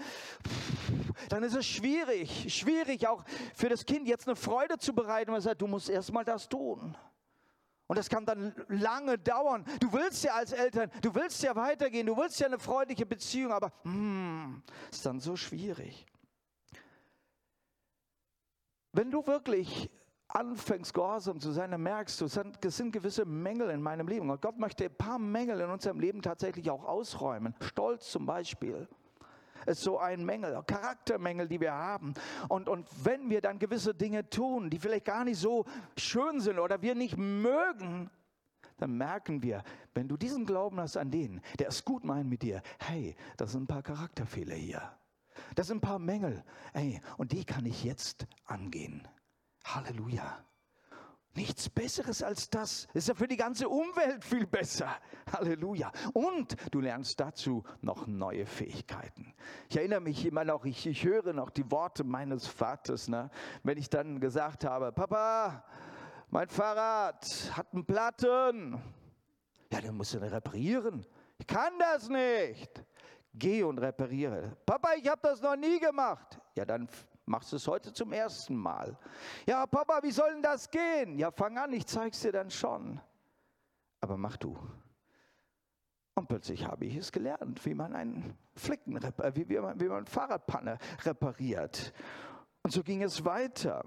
dann 1.29 1.43
ist 1.43 1.55
es 1.55 1.67
schwierig, 1.67 2.53
schwierig 2.55 3.09
auch 3.09 3.25
für 3.55 3.69
das 3.69 3.87
Kind 3.87 4.09
jetzt 4.09 4.27
eine 4.27 4.37
Freude 4.37 4.79
zu 4.79 4.93
bereiten, 4.93 5.31
weil 5.31 5.39
er 5.39 5.43
sagt, 5.43 5.63
du 5.63 5.67
musst 5.67 5.89
erst 5.89 6.13
mal 6.13 6.25
das 6.25 6.49
tun. 6.49 6.97
Und 7.89 7.97
das 7.97 8.09
kann 8.09 8.27
dann 8.27 8.53
lange 8.69 9.17
dauern. 9.17 9.65
Du 9.79 9.93
willst 9.93 10.25
ja 10.25 10.35
als 10.35 10.53
Eltern, 10.53 10.91
du 11.03 11.15
willst 11.15 11.43
ja 11.43 11.55
weitergehen, 11.55 12.07
du 12.07 12.17
willst 12.17 12.41
ja 12.41 12.47
eine 12.47 12.59
freundliche 12.59 13.07
Beziehung, 13.07 13.53
aber 13.53 13.73
hm, 13.83 14.63
ist 14.91 15.07
dann 15.07 15.21
so 15.21 15.37
schwierig. 15.37 16.05
Wenn 18.93 19.11
du 19.11 19.25
wirklich 19.27 19.89
anfängst, 20.37 20.93
gehorsam 20.93 21.40
zu 21.40 21.50
sein, 21.50 21.71
dann 21.71 21.83
merkst 21.83 22.21
du, 22.21 22.26
es 22.26 22.76
sind 22.76 22.93
gewisse 22.93 23.25
Mängel 23.25 23.71
in 23.71 23.81
meinem 23.81 24.07
Leben. 24.07 24.28
Und 24.28 24.43
Gott 24.43 24.59
möchte 24.59 24.85
ein 24.85 24.95
paar 24.95 25.19
Mängel 25.19 25.61
in 25.61 25.71
unserem 25.71 25.99
Leben 25.99 26.21
tatsächlich 26.21 26.71
auch 26.71 26.85
ausräumen. 26.85 27.55
Stolz 27.61 28.11
zum 28.11 28.26
Beispiel 28.26 28.87
ist 29.64 29.81
so 29.81 29.99
ein 29.99 30.25
Mängel, 30.25 30.62
Charaktermängel, 30.66 31.49
die 31.49 31.61
wir 31.61 31.73
haben. 31.73 32.12
Und, 32.49 32.69
und 32.69 32.87
wenn 33.02 33.31
wir 33.31 33.40
dann 33.40 33.59
gewisse 33.59 33.95
Dinge 33.95 34.28
tun, 34.28 34.69
die 34.69 34.78
vielleicht 34.78 35.07
gar 35.07 35.25
nicht 35.25 35.40
so 35.40 35.64
schön 35.97 36.40
sind 36.40 36.59
oder 36.59 36.83
wir 36.83 36.95
nicht 36.95 37.16
mögen, 37.16 38.11
dann 38.76 38.93
merken 38.93 39.43
wir, 39.43 39.62
wenn 39.95 40.07
du 40.07 40.19
diesen 40.19 40.45
Glauben 40.45 40.78
hast 40.78 40.99
an 40.99 41.11
den, 41.11 41.40
der 41.59 41.69
es 41.69 41.83
gut 41.83 42.05
meint 42.05 42.28
mit 42.28 42.43
dir, 42.43 42.61
hey, 42.78 43.16
das 43.38 43.52
sind 43.52 43.62
ein 43.62 43.66
paar 43.66 43.83
Charakterfehler 43.83 44.55
hier. 44.55 44.83
Das 45.55 45.69
sind 45.69 45.78
ein 45.78 45.81
paar 45.81 45.99
Mängel. 45.99 46.45
Hey, 46.75 47.00
und 47.16 47.33
die 47.33 47.45
kann 47.45 47.64
ich 47.64 47.85
jetzt 47.85 48.26
angehen. 48.45 49.09
Halleluja. 49.75 50.44
Nichts 51.35 51.68
Besseres 51.68 52.23
als 52.23 52.49
das. 52.49 52.88
Ist 52.94 53.08
ja 53.08 53.14
für 53.14 53.28
die 53.28 53.37
ganze 53.37 53.68
Umwelt 53.68 54.25
viel 54.25 54.46
besser. 54.46 54.88
Halleluja. 55.30 55.92
Und 56.14 56.56
du 56.70 56.80
lernst 56.80 57.20
dazu 57.20 57.62
noch 57.82 58.06
neue 58.06 58.46
Fähigkeiten. 58.46 59.35
Ich 59.68 59.76
erinnere 59.76 60.00
mich 60.00 60.25
immer 60.25 60.44
noch, 60.44 60.64
ich, 60.64 60.87
ich 60.87 61.04
höre 61.04 61.35
noch 61.35 61.50
die 61.50 61.70
Worte 61.70 62.04
meines 62.04 62.46
Vaters, 62.46 63.08
ne? 63.08 63.30
wenn 63.64 63.76
ich 63.76 63.90
dann 63.90 64.18
gesagt 64.18 64.64
habe, 64.64 64.92
Papa, 64.92 65.62
mein 66.30 66.49
Fahrrad 66.49 67.26
hat 67.54 67.75
einen 67.75 67.85
Platten. 67.85 68.80
Ja, 69.70 69.82
dann 69.82 69.94
musst 69.96 70.14
du 70.14 70.18
ihn 70.18 70.25
reparieren. 70.25 71.04
Ich 71.38 71.46
kann 71.46 71.78
das 71.78 72.08
nicht. 72.08 72.82
Geh 73.35 73.62
und 73.62 73.78
repariere. 73.78 74.56
Papa, 74.64 74.94
ich 74.96 75.06
habe 75.06 75.20
das 75.23 75.42
noch 75.42 75.56
nie 75.56 75.78
gemacht. 75.78 76.40
Ja, 76.56 76.64
dann 76.64 76.88
Machst 77.26 77.50
du 77.50 77.56
es 77.56 77.66
heute 77.66 77.92
zum 77.92 78.12
ersten 78.12 78.54
Mal? 78.54 78.97
Ja, 79.47 79.66
Papa, 79.66 80.00
wie 80.02 80.12
soll 80.12 80.33
denn 80.33 80.42
das 80.42 80.71
gehen? 80.71 81.18
Ja, 81.18 81.33
fang 81.33 81.59
an, 81.59 81.73
ich 81.73 81.85
zeig's 81.85 82.21
dir 82.21 82.30
dann 82.30 82.50
schon. 82.50 83.00
Aber 84.00 84.16
mach 84.16 84.37
du. 84.37 84.56
Und 86.14 86.28
plötzlich 86.28 86.64
habe 86.64 86.87
ich 86.87 86.97
es 86.97 87.11
gelernt, 87.11 87.66
wie 87.66 87.75
man 87.75 87.95
einen 87.95 88.38
Flicken, 88.54 88.99
wie, 89.35 89.49
wie, 89.49 89.59
man, 89.59 89.80
wie 89.80 89.88
man 89.88 90.06
Fahrradpanne 90.06 90.78
repariert. 91.04 91.92
Und 92.62 92.71
so 92.71 92.83
ging 92.83 93.02
es 93.02 93.25
weiter 93.25 93.85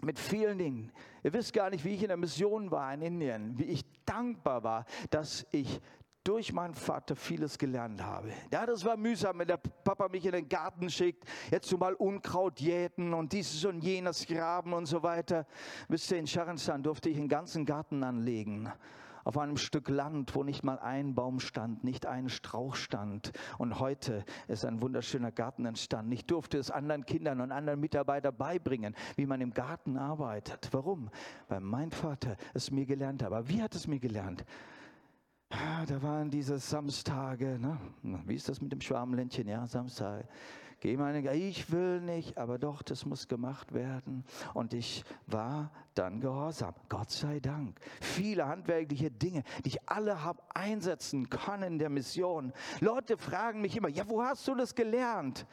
mit 0.00 0.18
vielen 0.18 0.58
Dingen. 0.58 0.92
Ihr 1.22 1.32
wisst 1.32 1.54
gar 1.54 1.70
nicht, 1.70 1.84
wie 1.84 1.94
ich 1.94 2.02
in 2.02 2.08
der 2.08 2.18
Mission 2.18 2.70
war 2.70 2.92
in 2.92 3.00
Indien, 3.00 3.58
wie 3.58 3.64
ich 3.64 3.84
dankbar 4.04 4.62
war, 4.62 4.84
dass 5.10 5.46
ich 5.50 5.80
durch 6.24 6.52
meinen 6.52 6.74
Vater 6.74 7.14
vieles 7.14 7.58
gelernt 7.58 8.02
habe. 8.02 8.30
Ja, 8.50 8.64
das 8.66 8.84
war 8.84 8.96
mühsam, 8.96 9.38
wenn 9.38 9.48
der 9.48 9.58
Papa 9.58 10.08
mich 10.08 10.24
in 10.24 10.32
den 10.32 10.48
Garten 10.48 10.90
schickt, 10.90 11.24
jetzt 11.50 11.70
mal 11.78 11.94
Unkraut 11.94 12.60
jäten 12.60 13.12
und 13.12 13.32
dieses 13.32 13.64
und 13.64 13.84
jenes 13.84 14.26
graben 14.26 14.72
und 14.72 14.86
so 14.86 15.02
weiter. 15.02 15.46
Wisst 15.88 16.10
ihr, 16.10 16.18
in 16.18 16.26
Scharenstein 16.26 16.82
durfte 16.82 17.10
ich 17.10 17.18
einen 17.18 17.28
ganzen 17.28 17.66
Garten 17.66 18.02
anlegen 18.02 18.72
auf 19.24 19.38
einem 19.38 19.56
Stück 19.56 19.88
Land, 19.88 20.34
wo 20.34 20.42
nicht 20.44 20.62
mal 20.64 20.78
ein 20.78 21.14
Baum 21.14 21.40
stand, 21.40 21.82
nicht 21.82 22.06
ein 22.06 22.28
Strauch 22.28 22.74
stand. 22.74 23.32
Und 23.58 23.80
heute 23.80 24.24
ist 24.48 24.64
ein 24.64 24.82
wunderschöner 24.82 25.32
Garten 25.32 25.64
entstanden. 25.64 26.12
Ich 26.12 26.26
durfte 26.26 26.58
es 26.58 26.70
anderen 26.70 27.06
Kindern 27.06 27.40
und 27.40 27.50
anderen 27.50 27.80
Mitarbeitern 27.80 28.36
beibringen, 28.36 28.94
wie 29.16 29.26
man 29.26 29.40
im 29.40 29.52
Garten 29.52 29.96
arbeitet. 29.96 30.68
Warum? 30.72 31.10
Weil 31.48 31.60
mein 31.60 31.90
Vater 31.90 32.36
es 32.52 32.70
mir 32.70 32.86
gelernt 32.86 33.22
hat. 33.22 33.32
Aber 33.32 33.48
wie 33.48 33.62
hat 33.62 33.74
es 33.74 33.86
mir 33.86 33.98
gelernt? 33.98 34.44
Da 35.86 36.02
waren 36.02 36.30
diese 36.30 36.58
Samstage, 36.58 37.58
ne? 37.58 37.78
wie 38.26 38.34
ist 38.34 38.48
das 38.48 38.60
mit 38.60 38.72
dem 38.72 38.80
Schwarmländchen? 38.80 39.48
Ja, 39.48 39.66
Samstage. 39.66 40.26
Geh 40.80 40.98
meine, 40.98 41.34
ich 41.34 41.72
will 41.72 42.02
nicht, 42.02 42.36
aber 42.36 42.58
doch, 42.58 42.82
das 42.82 43.06
muss 43.06 43.26
gemacht 43.26 43.72
werden. 43.72 44.22
Und 44.52 44.74
ich 44.74 45.02
war 45.26 45.70
dann 45.94 46.20
gehorsam. 46.20 46.74
Gott 46.90 47.10
sei 47.10 47.40
Dank. 47.40 47.80
Viele 48.02 48.46
handwerkliche 48.46 49.10
Dinge, 49.10 49.44
die 49.64 49.70
ich 49.70 49.88
alle 49.88 50.22
habe 50.22 50.42
einsetzen 50.52 51.30
können 51.30 51.62
in 51.62 51.78
der 51.78 51.88
Mission. 51.88 52.52
Leute 52.80 53.16
fragen 53.16 53.62
mich 53.62 53.76
immer, 53.76 53.88
ja, 53.88 54.06
wo 54.08 54.22
hast 54.22 54.46
du 54.46 54.54
das 54.54 54.74
gelernt? 54.74 55.46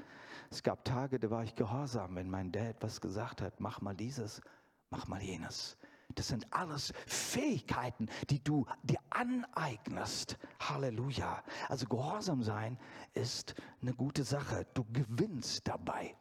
Es 0.49 0.61
gab 0.61 0.83
Tage, 0.83 1.17
da 1.17 1.29
war 1.29 1.45
ich 1.45 1.55
gehorsam, 1.55 2.15
wenn 2.15 2.29
mein 2.29 2.51
Dad 2.51 2.75
was 2.81 2.99
gesagt 2.99 3.41
hat, 3.41 3.61
mach 3.61 3.79
mal 3.79 3.95
dieses, 3.95 4.41
mach 4.89 5.07
mal 5.07 5.21
jenes. 5.21 5.77
Das 6.19 6.27
sind 6.27 6.45
alles 6.51 6.93
Fähigkeiten, 7.05 8.07
die 8.29 8.43
du 8.43 8.65
dir 8.83 8.99
aneignest. 9.09 10.37
Halleluja. 10.59 11.43
Also 11.69 11.85
Gehorsam 11.87 12.43
sein 12.43 12.77
ist 13.13 13.55
eine 13.81 13.93
gute 13.93 14.23
Sache. 14.23 14.65
Du 14.73 14.85
gewinnst 14.91 15.67
dabei. 15.67 16.15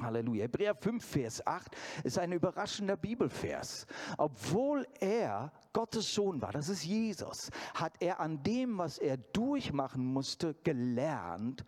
Halleluja. 0.00 0.44
Hebräer 0.44 0.74
5, 0.74 1.04
Vers 1.04 1.46
8 1.46 1.76
ist 2.04 2.18
ein 2.18 2.32
überraschender 2.32 2.96
Bibelvers. 2.96 3.86
Obwohl 4.16 4.86
er 5.00 5.52
Gottes 5.72 6.14
Sohn 6.14 6.40
war, 6.40 6.52
das 6.52 6.68
ist 6.68 6.84
Jesus, 6.84 7.50
hat 7.74 8.00
er 8.00 8.20
an 8.20 8.42
dem, 8.42 8.78
was 8.78 8.98
er 8.98 9.18
durchmachen 9.18 10.04
musste, 10.04 10.54
gelernt, 10.64 11.64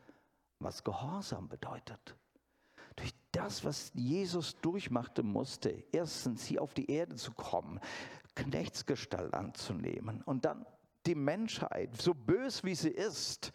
was 0.59 0.83
Gehorsam 0.85 1.49
bedeutet 1.49 2.17
durch 2.97 3.13
das, 3.33 3.65
was 3.65 3.93
Jesus 3.95 4.61
durchmachte 4.61 5.23
musste, 5.23 5.85
erstens 5.93 6.45
hier 6.45 6.63
auf 6.63 6.75
die 6.75 6.91
Erde 6.91 7.17
zu 7.17 7.33
kommen, 7.33 7.81
Knechtsgestalt 8.35 9.35
anzunehmen 9.35 10.23
und 10.23 10.45
dann 10.45 10.67
die 11.07 11.15
Menschheit, 11.15 12.01
so 12.01 12.15
bös 12.15 12.65
wie 12.65 12.75
sie 12.75 12.91
ist, 12.91 13.53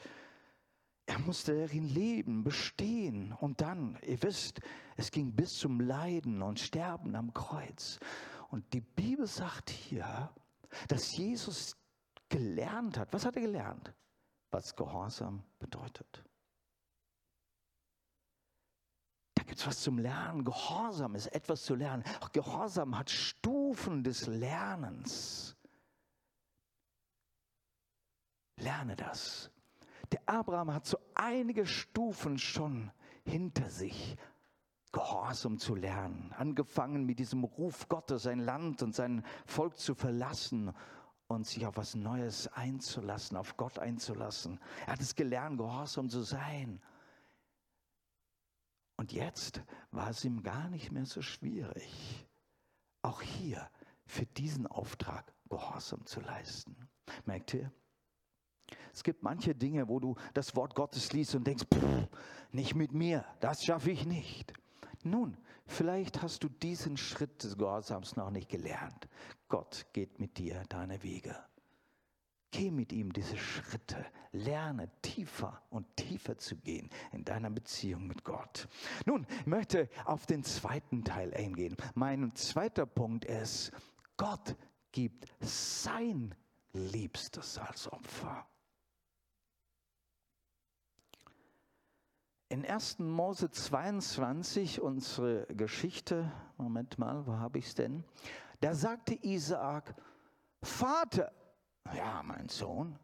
er 1.10 1.18
musste 1.18 1.56
darin 1.56 1.90
leben, 1.90 2.44
bestehen. 2.44 3.34
Und 3.34 3.62
dann, 3.62 3.98
ihr 4.06 4.22
wisst, 4.22 4.60
es 4.96 5.10
ging 5.10 5.34
bis 5.34 5.58
zum 5.58 5.80
Leiden 5.80 6.44
und 6.44 6.60
Sterben 6.60 7.16
am 7.16 7.34
Kreuz. 7.34 8.00
Und 8.50 8.72
die 8.74 8.82
Bibel 8.82 9.26
sagt 9.26 9.72
hier, 9.72 10.30
dass 10.88 11.18
Jesus 11.18 11.76
gelernt 12.30 13.00
hat. 13.00 13.12
Was 13.12 13.26
hat 13.26 13.36
er 13.36 13.42
gelernt? 13.42 13.92
Was 14.52 14.76
Gehorsam 14.76 15.44
bedeutet. 15.58 16.24
Gibt 19.50 19.62
es 19.62 19.68
was 19.68 19.82
zum 19.82 19.98
Lernen. 19.98 20.46
Gehorsam 20.46 21.16
ist 21.16 21.28
etwas 21.28 21.64
zu 21.64 21.74
lernen. 21.74 22.04
Auch 22.22 22.32
Gehorsam 22.32 22.98
hat 22.98 23.10
Stufen 23.10 24.04
des 24.04 24.28
Lernens. 24.28 25.58
Lerne 28.58 28.96
das. 28.96 29.50
Der 30.12 30.22
Abraham 30.28 30.72
hat 30.74 30.86
so 30.86 31.00
einige 31.16 31.66
Stufen 31.66 32.38
schon 32.38 32.92
hinter 33.26 33.70
sich, 33.70 34.18
Gehorsam 34.92 35.58
zu 35.58 35.74
lernen. 35.74 36.32
Angefangen 36.38 37.06
mit 37.06 37.18
diesem 37.18 37.44
Ruf 37.44 37.90
Gottes, 37.90 38.24
sein 38.24 38.40
Land 38.40 38.84
und 38.84 38.94
sein 38.94 39.26
Volk 39.48 39.78
zu 39.78 39.96
verlassen 39.96 40.74
und 41.28 41.48
sich 41.48 41.66
auf 41.66 41.78
was 41.78 41.96
Neues 41.96 42.48
einzulassen, 42.54 43.36
auf 43.36 43.58
Gott 43.58 43.80
einzulassen. 43.80 44.60
Er 44.86 44.94
hat 44.94 45.02
es 45.02 45.16
gelernt, 45.16 45.58
gehorsam 45.58 46.10
zu 46.10 46.22
sein. 46.22 46.82
Und 49.00 49.14
jetzt 49.14 49.64
war 49.92 50.10
es 50.10 50.26
ihm 50.26 50.44
gar 50.44 50.68
nicht 50.68 50.92
mehr 50.92 51.06
so 51.06 51.22
schwierig, 51.22 52.28
auch 53.02 53.22
hier 53.22 53.70
für 54.06 54.26
diesen 54.26 54.68
Auftrag 54.68 55.34
Gehorsam 55.50 56.06
zu 56.06 56.20
leisten. 56.20 56.76
Merkt 57.24 57.54
ihr? 57.54 57.72
Es 58.92 59.02
gibt 59.06 59.24
manche 59.24 59.56
Dinge, 59.56 59.88
wo 59.88 60.02
du 60.02 60.16
das 60.34 60.54
Wort 60.54 60.76
Gottes 60.76 61.14
liest 61.14 61.34
und 61.34 61.48
denkst, 61.48 61.64
nicht 62.52 62.76
mit 62.76 62.92
mir, 62.92 63.24
das 63.40 63.64
schaffe 63.64 63.90
ich 63.90 64.06
nicht. 64.06 64.52
Nun, 65.02 65.38
vielleicht 65.66 66.22
hast 66.22 66.44
du 66.44 66.50
diesen 66.50 66.98
Schritt 66.98 67.42
des 67.42 67.58
Gehorsams 67.58 68.18
noch 68.18 68.32
nicht 68.32 68.50
gelernt. 68.50 69.08
Gott 69.48 69.86
geht 69.94 70.20
mit 70.20 70.38
dir 70.38 70.62
deine 70.68 71.02
Wege. 71.04 71.42
Geh 72.52 72.72
mit 72.72 72.92
ihm 72.92 73.14
diese 73.14 73.38
Schritte, 73.38 74.04
lerne 74.32 74.90
tiefer 75.02 75.62
und 75.70 75.86
tiefer 75.96 76.38
zu 76.38 76.56
gehen 76.58 76.90
in 77.12 77.24
deiner 77.24 77.52
Beziehung 77.52 78.08
mit 78.08 78.24
Gott. 78.24 78.68
Nun, 79.06 79.28
ich 79.42 79.46
möchte 79.46 79.88
auf 80.06 80.26
den 80.26 80.44
zweiten 80.44 81.04
Teil 81.04 81.34
eingehen. 81.34 81.76
Mein 81.94 82.34
zweiter 82.36 82.88
Punkt 82.88 83.26
ist, 83.26 83.72
Gott 84.18 84.56
gibt 84.92 85.28
sein 85.42 86.34
Liebstes 86.74 87.58
als 87.60 87.92
Opfer. 87.92 88.48
In 92.52 92.66
1. 92.66 92.98
Mose 92.98 93.52
22, 93.52 94.82
unsere 94.82 95.46
Geschichte, 95.48 96.32
Moment 96.58 96.98
mal, 96.98 97.28
wo 97.28 97.34
habe 97.34 97.60
ich 97.60 97.68
es 97.68 97.76
denn? 97.76 98.04
Da 98.60 98.74
sagte 98.74 99.14
Isaak, 99.22 99.94
Vater, 100.64 101.32
ja, 101.94 102.22
mein 102.24 102.50
Sohn, 102.50 102.98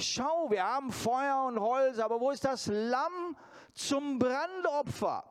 schau, 0.00 0.50
wir 0.50 0.64
haben 0.64 0.92
Feuer 0.92 1.44
und 1.46 1.60
Holz, 1.60 1.98
aber 1.98 2.20
wo 2.20 2.30
ist 2.30 2.44
das 2.44 2.66
Lamm 2.66 3.36
zum 3.74 4.18
Brandopfer? 4.18 5.24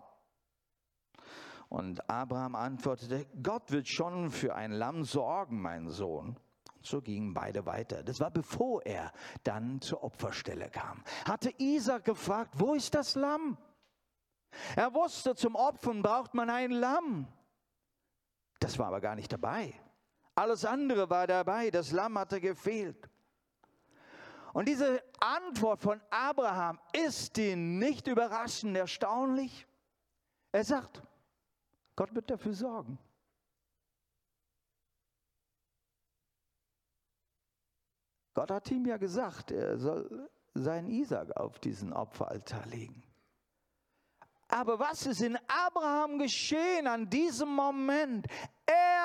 Und 1.70 2.10
Abraham 2.10 2.56
antwortete, 2.56 3.28
Gott 3.44 3.72
wird 3.72 3.88
schon 3.88 4.32
für 4.32 4.56
ein 4.56 4.72
Lamm 4.72 5.04
sorgen, 5.04 5.62
mein 5.62 5.88
Sohn. 5.90 6.36
Und 6.76 6.86
so 6.86 7.02
gingen 7.02 7.34
beide 7.34 7.66
weiter. 7.66 8.04
Das 8.04 8.20
war 8.20 8.32
bevor 8.32 8.84
er 8.86 9.12
dann 9.44 9.80
zur 9.82 10.04
Opferstelle 10.04 10.70
kam. 10.70 11.04
Hatte 11.26 11.54
Isaac 11.60 12.06
gefragt, 12.06 12.56
wo 12.58 12.74
ist 12.74 12.96
das 12.96 13.16
Lamm? 13.16 13.58
Er 14.76 14.94
wusste, 14.94 15.36
zum 15.36 15.56
Opfern 15.56 16.02
braucht 16.02 16.34
man 16.34 16.50
ein 16.50 16.72
Lamm. 16.72 17.28
Das 18.60 18.80
war 18.80 18.88
aber 18.88 19.00
gar 19.00 19.16
nicht 19.16 19.32
dabei. 19.32 19.74
Alles 20.40 20.64
andere 20.64 21.10
war 21.10 21.28
dabei, 21.28 21.70
das 21.70 21.92
Lamm 21.92 22.18
hatte 22.18 22.40
gefehlt. 22.40 23.10
Und 24.54 24.70
diese 24.70 25.04
Antwort 25.20 25.82
von 25.82 26.02
Abraham 26.10 26.80
ist 26.94 27.38
ihn 27.38 27.78
nicht 27.78 28.08
überraschend 28.08 28.78
erstaunlich. 28.78 29.68
Er 30.54 30.64
sagt, 30.64 31.04
Gott 31.98 32.16
wird 32.16 32.30
dafür 32.32 32.54
sorgen. 32.54 32.98
Gott 38.34 38.50
hat 38.50 38.72
ihm 38.72 38.86
ja 38.86 38.96
gesagt, 38.96 39.52
er 39.52 39.78
soll 39.78 40.30
seinen 40.54 40.90
Isaac 40.90 41.36
auf 41.36 41.60
diesen 41.60 41.92
Opferaltar 41.92 42.66
legen. 42.68 43.04
Aber 44.48 44.80
was 44.80 45.06
ist 45.06 45.22
in 45.22 45.38
Abraham 45.48 46.18
geschehen 46.18 46.88
an 46.88 47.10
diesem 47.10 47.50
Moment? 47.50 48.26
Er 48.66 48.99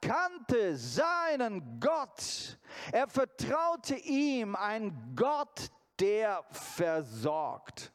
kannte 0.00 0.76
seinen 0.76 1.80
Gott. 1.80 2.58
Er 2.92 3.08
vertraute 3.08 3.96
ihm, 3.96 4.56
ein 4.56 5.14
Gott, 5.16 5.70
der 5.98 6.44
versorgt. 6.50 7.92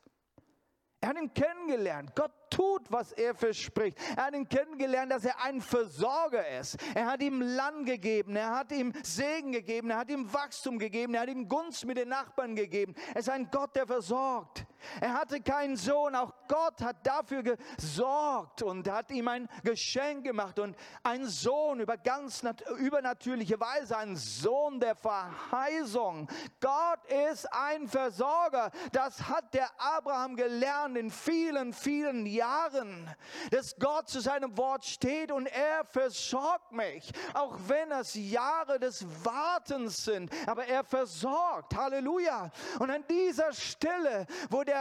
Er 1.04 1.10
hat 1.10 1.18
ihn 1.18 1.34
kennengelernt. 1.34 2.16
Gott 2.16 2.32
tut, 2.50 2.90
was 2.90 3.12
er 3.12 3.36
verspricht. 3.36 3.98
Er 4.16 4.28
hat 4.28 4.36
ihn 4.36 4.48
kennengelernt, 4.48 5.12
dass 5.12 5.26
er 5.26 5.38
ein 5.44 5.60
Versorger 5.60 6.48
ist. 6.60 6.78
Er 6.96 7.08
hat 7.08 7.22
ihm 7.22 7.42
Land 7.42 7.86
gegeben, 7.86 8.38
er 8.38 8.52
hat 8.52 8.72
ihm 8.72 8.94
Segen 9.04 9.52
gegeben, 9.52 9.90
er 9.90 9.98
hat 9.98 10.10
ihm 10.10 10.32
Wachstum 10.32 10.80
gegeben, 10.80 11.14
er 11.14 11.22
hat 11.22 11.30
ihm 11.30 11.48
Gunst 11.50 11.86
mit 11.86 11.98
den 11.98 12.08
Nachbarn 12.10 12.56
gegeben. 12.56 12.96
Er 13.14 13.20
ist 13.20 13.30
ein 13.30 13.50
Gott, 13.52 13.76
der 13.76 13.86
versorgt. 13.86 14.66
Er 15.02 15.14
hatte 15.14 15.42
keinen 15.42 15.76
Sohn, 15.76 16.16
auch 16.16 16.34
Gott 16.48 16.82
hat 16.82 17.06
dafür 17.06 17.44
gesorgt 17.44 18.62
und 18.62 18.90
hat 18.90 19.12
ihm 19.12 19.28
ein 19.28 19.50
Geschenk 19.64 20.24
gemacht 20.24 20.60
und 20.60 20.76
ein 21.04 21.26
Sohn 21.26 21.80
über 21.80 21.98
ganz 21.98 22.44
übernatürliche 22.78 23.60
Weise, 23.60 23.98
ein 23.98 24.16
Sohn 24.16 24.80
der 24.80 24.96
Verheißung. 24.96 26.28
Gott 26.60 27.00
ist 27.32 27.52
ein 27.52 27.88
Versorger. 27.88 28.72
Das 28.92 29.28
hat 29.28 29.54
der 29.54 29.70
Abraham 29.78 30.36
gelernt 30.36 30.98
in 30.98 31.10
vielen, 31.10 31.74
vielen 31.74 32.26
Jahren, 32.26 33.10
dass 33.52 33.76
Gott 33.78 34.10
zu 34.10 34.20
seinem 34.20 34.58
Wort 34.58 34.86
steht 34.86 35.32
und 35.32 35.48
er 35.48 35.86
versorgt 35.86 36.72
mich, 36.72 37.12
auch 37.34 37.58
wenn 37.68 37.92
es 37.92 38.14
Jahre 38.16 38.80
des 38.80 39.06
Wartens 39.24 40.06
sind, 40.06 40.32
aber 40.48 40.66
er 40.66 40.84
versorgt. 40.84 41.76
Halleluja. 41.76 42.52
Und 42.80 42.92
an 42.92 43.04
dieser 43.10 43.52
Stelle, 43.54 44.26
wo 44.50 44.64
der, 44.64 44.73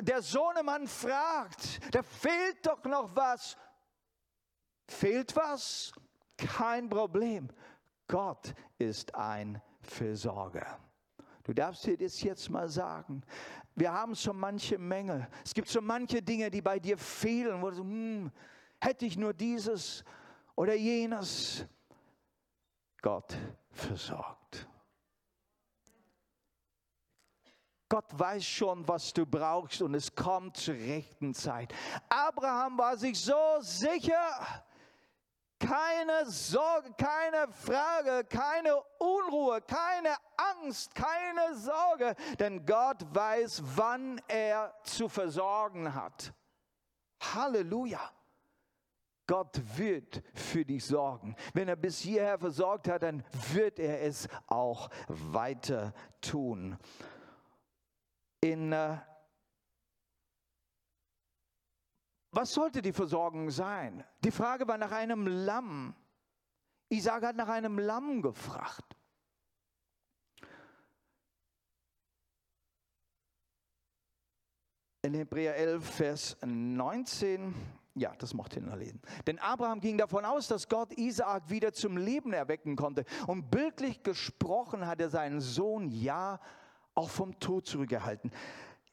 der 0.00 0.22
Sohnemann 0.22 0.86
fragt, 0.86 1.80
da 1.94 2.02
fehlt 2.02 2.66
doch 2.66 2.84
noch 2.84 3.14
was. 3.14 3.56
Fehlt 4.88 5.34
was? 5.34 5.92
Kein 6.36 6.88
Problem. 6.88 7.48
Gott 8.08 8.54
ist 8.78 9.14
ein 9.14 9.60
Versorger. 9.80 10.78
Du 11.42 11.52
darfst 11.52 11.86
dir 11.86 11.96
das 11.96 12.20
jetzt 12.22 12.50
mal 12.50 12.68
sagen. 12.68 13.22
Wir 13.74 13.92
haben 13.92 14.14
so 14.14 14.32
manche 14.32 14.78
Mängel. 14.78 15.28
Es 15.44 15.54
gibt 15.54 15.68
so 15.68 15.80
manche 15.80 16.22
Dinge, 16.22 16.50
die 16.50 16.62
bei 16.62 16.78
dir 16.78 16.98
fehlen, 16.98 17.62
wo 17.62 17.70
du 17.70 17.82
hm, 17.82 18.32
hätte 18.80 19.06
ich 19.06 19.16
nur 19.16 19.32
dieses 19.32 20.04
oder 20.54 20.74
jenes. 20.74 21.66
Gott 23.02 23.36
versorgt. 23.70 24.66
Gott 27.88 28.06
weiß 28.18 28.44
schon, 28.44 28.86
was 28.88 29.12
du 29.12 29.24
brauchst 29.24 29.80
und 29.80 29.94
es 29.94 30.14
kommt 30.14 30.56
zur 30.56 30.74
rechten 30.74 31.34
Zeit. 31.34 31.72
Abraham 32.08 32.76
war 32.78 32.96
sich 32.96 33.18
so 33.18 33.58
sicher, 33.60 34.64
keine 35.58 36.26
Sorge, 36.26 36.92
keine 36.98 37.48
Frage, 37.52 38.24
keine 38.24 38.76
Unruhe, 38.98 39.60
keine 39.62 40.14
Angst, 40.36 40.94
keine 40.94 41.54
Sorge, 41.54 42.14
denn 42.38 42.66
Gott 42.66 43.06
weiß, 43.14 43.62
wann 43.76 44.20
er 44.26 44.74
zu 44.82 45.08
versorgen 45.08 45.94
hat. 45.94 46.32
Halleluja. 47.20 48.00
Gott 49.28 49.60
wird 49.76 50.22
für 50.34 50.64
dich 50.64 50.84
sorgen. 50.84 51.34
Wenn 51.52 51.68
er 51.68 51.74
bis 51.74 51.98
hierher 51.98 52.38
versorgt 52.38 52.88
hat, 52.88 53.02
dann 53.02 53.24
wird 53.52 53.80
er 53.80 54.02
es 54.02 54.28
auch 54.46 54.88
weiter 55.08 55.92
tun. 56.20 56.78
In 58.40 58.72
äh, 58.72 58.98
Was 62.36 62.52
sollte 62.52 62.82
die 62.82 62.92
Versorgung 62.92 63.50
sein? 63.50 64.04
Die 64.22 64.30
Frage 64.30 64.68
war 64.68 64.76
nach 64.76 64.92
einem 64.92 65.26
Lamm. 65.26 65.94
Isaac 66.90 67.22
hat 67.22 67.36
nach 67.36 67.48
einem 67.48 67.78
Lamm 67.78 68.20
gefragt. 68.20 68.94
In 75.00 75.14
Hebräer 75.14 75.56
11, 75.56 75.88
Vers 75.88 76.36
19, 76.44 77.54
ja, 77.94 78.14
das 78.18 78.34
macht 78.34 78.54
ihr 78.54 78.76
lesen. 78.76 79.00
Denn 79.26 79.38
Abraham 79.38 79.80
ging 79.80 79.96
davon 79.96 80.26
aus, 80.26 80.46
dass 80.46 80.68
Gott 80.68 80.92
Isaak 80.92 81.48
wieder 81.48 81.72
zum 81.72 81.96
Leben 81.96 82.34
erwecken 82.34 82.76
konnte. 82.76 83.06
Und 83.26 83.50
bildlich 83.50 84.02
gesprochen 84.02 84.86
hat 84.86 85.00
er 85.00 85.08
seinen 85.08 85.40
Sohn 85.40 85.88
ja 85.88 86.38
auch 86.96 87.10
vom 87.10 87.38
Tod 87.38 87.66
zurückgehalten. 87.66 88.32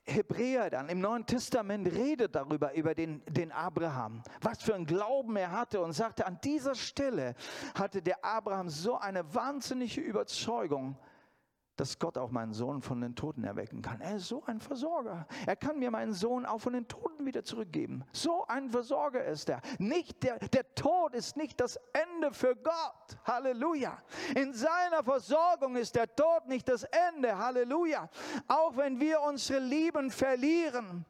Hebräer 0.06 0.70
dann 0.70 0.89
im 0.89 1.00
Neuen 1.00 1.26
Testament 1.26 1.88
redet 1.88 2.36
darüber, 2.36 2.74
über 2.74 2.94
den, 2.94 3.24
den 3.26 3.54
Abraham, 3.54 4.22
was 4.42 4.62
für 4.62 4.76
einen 4.76 4.86
Glauben 4.86 5.38
er 5.38 5.52
hatte 5.52 5.82
und 5.82 5.94
sagte, 5.94 6.26
an 6.26 6.39
dieser 6.44 6.76
Stelle 6.76 7.36
hatte 7.74 8.02
der 8.02 8.24
Abraham 8.24 8.68
so 8.70 8.98
eine 8.98 9.34
wahnsinnige 9.34 10.02
Überzeugung, 10.02 10.98
dass 11.76 11.98
Gott 11.98 12.18
auch 12.18 12.30
meinen 12.30 12.54
Sohn 12.54 12.82
von 12.82 13.02
den 13.02 13.16
Toten 13.16 13.44
erwecken 13.44 13.82
kann. 13.82 14.00
Er 14.02 14.18
ist 14.18 14.28
so 14.28 14.44
ein 14.46 14.60
Versorger. 14.60 15.28
Er 15.46 15.56
kann 15.56 15.80
mir 15.80 15.90
meinen 15.90 16.14
Sohn 16.14 16.46
auch 16.46 16.60
von 16.60 16.74
den 16.74 16.88
Toten 16.88 17.26
wieder 17.26 17.44
zurückgeben. 17.44 18.04
So 18.12 18.46
ein 18.48 18.70
Versorger 18.70 19.24
ist 19.26 19.50
er. 19.50 19.62
Nicht 19.80 20.22
der, 20.24 20.38
der 20.40 20.76
Tod 20.76 21.16
ist 21.16 21.36
nicht 21.36 21.60
das 21.60 21.80
Ende 21.94 22.32
für 22.32 22.56
Gott. 22.56 23.18
Halleluja. 23.26 23.98
In 24.36 24.54
seiner 24.54 25.04
Versorgung 25.04 25.76
ist 25.76 25.96
der 25.96 26.14
Tod 26.16 26.48
nicht 26.48 26.68
das 26.70 26.84
Ende. 26.84 27.38
Halleluja. 27.38 28.10
Auch 28.48 28.78
wenn 28.78 29.00
wir 29.00 29.22
unsere 29.22 29.60
Lieben 29.60 30.12
verlieren, 30.12 31.06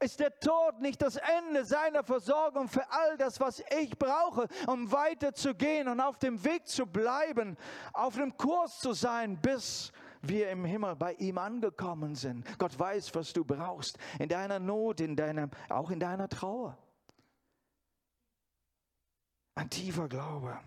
ist 0.00 0.20
der 0.20 0.38
Tod 0.38 0.80
nicht 0.80 1.02
das 1.02 1.16
Ende 1.16 1.64
seiner 1.64 2.02
Versorgung 2.02 2.68
für 2.68 2.88
all 2.90 3.16
das, 3.16 3.40
was 3.40 3.62
ich 3.80 3.98
brauche, 3.98 4.48
um 4.66 4.90
weiterzugehen 4.92 5.88
und 5.88 6.00
auf 6.00 6.18
dem 6.18 6.42
Weg 6.44 6.66
zu 6.66 6.86
bleiben, 6.86 7.56
auf 7.92 8.14
dem 8.14 8.36
Kurs 8.36 8.80
zu 8.80 8.92
sein, 8.92 9.40
bis 9.40 9.92
wir 10.22 10.50
im 10.50 10.64
Himmel 10.64 10.96
bei 10.96 11.14
ihm 11.14 11.38
angekommen 11.38 12.14
sind. 12.14 12.46
Gott 12.58 12.78
weiß, 12.78 13.14
was 13.14 13.32
du 13.32 13.44
brauchst, 13.44 13.98
in 14.18 14.28
deiner 14.28 14.58
Not, 14.58 15.00
in 15.00 15.16
deiner, 15.16 15.48
auch 15.68 15.90
in 15.90 16.00
deiner 16.00 16.28
Trauer. 16.28 16.76
Ein 19.54 19.70
tiefer 19.70 20.08
Glaube, 20.08 20.58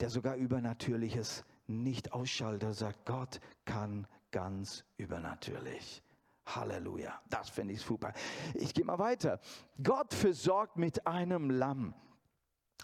der 0.00 0.10
sogar 0.10 0.36
Übernatürliches 0.36 1.44
nicht 1.66 2.12
ausschaltet, 2.12 2.74
sagt, 2.74 3.04
Gott 3.06 3.40
kann 3.64 4.06
ganz 4.30 4.84
übernatürlich. 4.96 6.02
Halleluja. 6.46 7.20
Das 7.30 7.48
finde 7.48 7.74
ich 7.74 7.80
super. 7.80 8.12
Ich 8.54 8.74
gehe 8.74 8.84
mal 8.84 8.98
weiter. 8.98 9.40
Gott 9.82 10.12
versorgt 10.14 10.76
mit 10.76 11.06
einem 11.06 11.50
Lamm. 11.50 11.94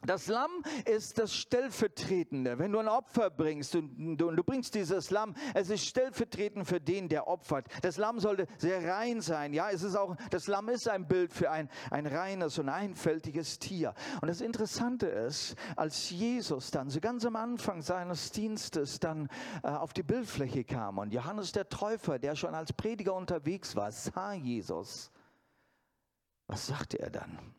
Das 0.04 0.28
Lamm 0.28 0.50
ist 0.84 1.18
das 1.18 1.34
Stellvertretende. 1.34 2.58
Wenn 2.58 2.70
du 2.72 2.78
ein 2.78 2.88
Opfer 2.88 3.30
bringst 3.30 3.74
und 3.74 4.16
du, 4.16 4.30
du, 4.30 4.44
bringst 4.44 4.74
dieses 4.74 5.11
Lamm, 5.11 5.34
es 5.54 5.70
ist 5.70 5.84
stellvertretend 5.87 6.66
für 6.66 6.80
den, 6.80 7.08
der 7.08 7.26
opfert. 7.26 7.66
Das 7.82 7.96
Lamm 7.96 8.20
sollte 8.20 8.46
sehr 8.58 8.94
rein 8.94 9.20
sein. 9.20 9.52
Ja, 9.52 9.70
es 9.70 9.82
ist 9.82 9.96
auch, 9.96 10.16
das 10.30 10.46
Lamm 10.46 10.68
ist 10.68 10.88
ein 10.88 11.08
Bild 11.08 11.32
für 11.32 11.50
ein, 11.50 11.68
ein 11.90 12.06
reines 12.06 12.58
und 12.58 12.68
einfältiges 12.68 13.58
Tier. 13.58 13.94
Und 14.20 14.28
das 14.28 14.40
Interessante 14.40 15.06
ist, 15.06 15.56
als 15.76 16.11
Jesus 16.11 16.70
dann 16.70 16.90
so 16.90 17.00
ganz 17.00 17.24
am 17.24 17.37
Anfang 17.37 17.82
seines 17.82 18.30
Dienstes 18.30 19.00
dann 19.00 19.28
äh, 19.62 19.68
auf 19.68 19.92
die 19.92 20.04
Bildfläche 20.04 20.64
kam 20.64 20.98
und 20.98 21.12
Johannes 21.12 21.52
der 21.52 21.68
Täufer, 21.68 22.18
der 22.18 22.37
schon 22.37 22.54
als 22.54 22.72
Prediger 22.72 23.14
unterwegs 23.14 23.74
war, 23.74 23.90
sah 23.90 24.32
Jesus. 24.32 25.11
Was 26.46 26.66
sagte 26.66 26.98
er 27.00 27.11
dann? 27.11 27.57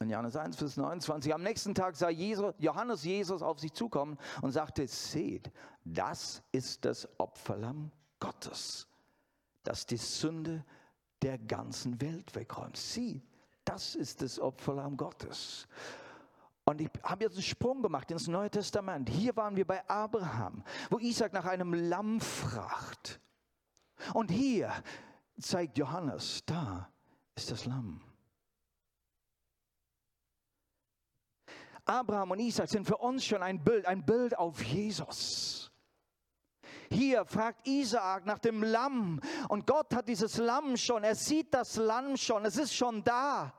In 0.00 0.10
Johannes 0.10 0.36
1, 0.36 0.56
Vers 0.56 0.76
29. 0.76 1.34
Am 1.34 1.42
nächsten 1.42 1.74
Tag 1.74 1.96
sah 1.96 2.08
Jesus, 2.08 2.54
Johannes 2.58 3.02
Jesus 3.02 3.42
auf 3.42 3.58
sich 3.58 3.72
zukommen 3.72 4.16
und 4.42 4.52
sagte, 4.52 4.86
seht, 4.86 5.50
das 5.84 6.40
ist 6.52 6.84
das 6.84 7.08
Opferlamm 7.18 7.90
Gottes, 8.20 8.86
das 9.64 9.86
die 9.86 9.96
Sünde 9.96 10.64
der 11.22 11.36
ganzen 11.36 12.00
Welt 12.00 12.32
wegräumt. 12.36 12.76
Sieh, 12.76 13.22
das 13.64 13.96
ist 13.96 14.22
das 14.22 14.38
Opferlamm 14.38 14.96
Gottes. 14.96 15.66
Und 16.64 16.80
ich 16.80 16.90
habe 17.02 17.24
jetzt 17.24 17.34
einen 17.34 17.42
Sprung 17.42 17.82
gemacht 17.82 18.08
ins 18.12 18.28
Neue 18.28 18.50
Testament. 18.50 19.08
Hier 19.08 19.34
waren 19.36 19.56
wir 19.56 19.66
bei 19.66 19.88
Abraham, 19.88 20.62
wo 20.90 20.98
Isaac 20.98 21.32
nach 21.32 21.46
einem 21.46 21.74
Lamm 21.74 22.20
fragt. 22.20 23.20
Und 24.14 24.30
hier 24.30 24.72
zeigt 25.40 25.76
Johannes, 25.76 26.44
da 26.46 26.88
ist 27.34 27.50
das 27.50 27.64
Lamm. 27.64 28.07
Abraham 31.88 32.32
und 32.32 32.38
Isaac 32.40 32.68
sind 32.68 32.86
für 32.86 32.98
uns 32.98 33.24
schon 33.24 33.42
ein 33.42 33.62
Bild, 33.64 33.86
ein 33.86 34.04
Bild 34.04 34.36
auf 34.36 34.62
Jesus. 34.62 35.70
Hier 36.90 37.24
fragt 37.24 37.66
Isaak 37.66 38.26
nach 38.26 38.38
dem 38.38 38.62
Lamm 38.62 39.20
und 39.48 39.66
Gott 39.66 39.94
hat 39.94 40.08
dieses 40.08 40.36
Lamm 40.38 40.76
schon, 40.76 41.04
er 41.04 41.14
sieht 41.14 41.52
das 41.52 41.76
Lamm 41.76 42.16
schon, 42.16 42.44
es 42.44 42.56
ist 42.56 42.74
schon 42.74 43.04
da. 43.04 43.52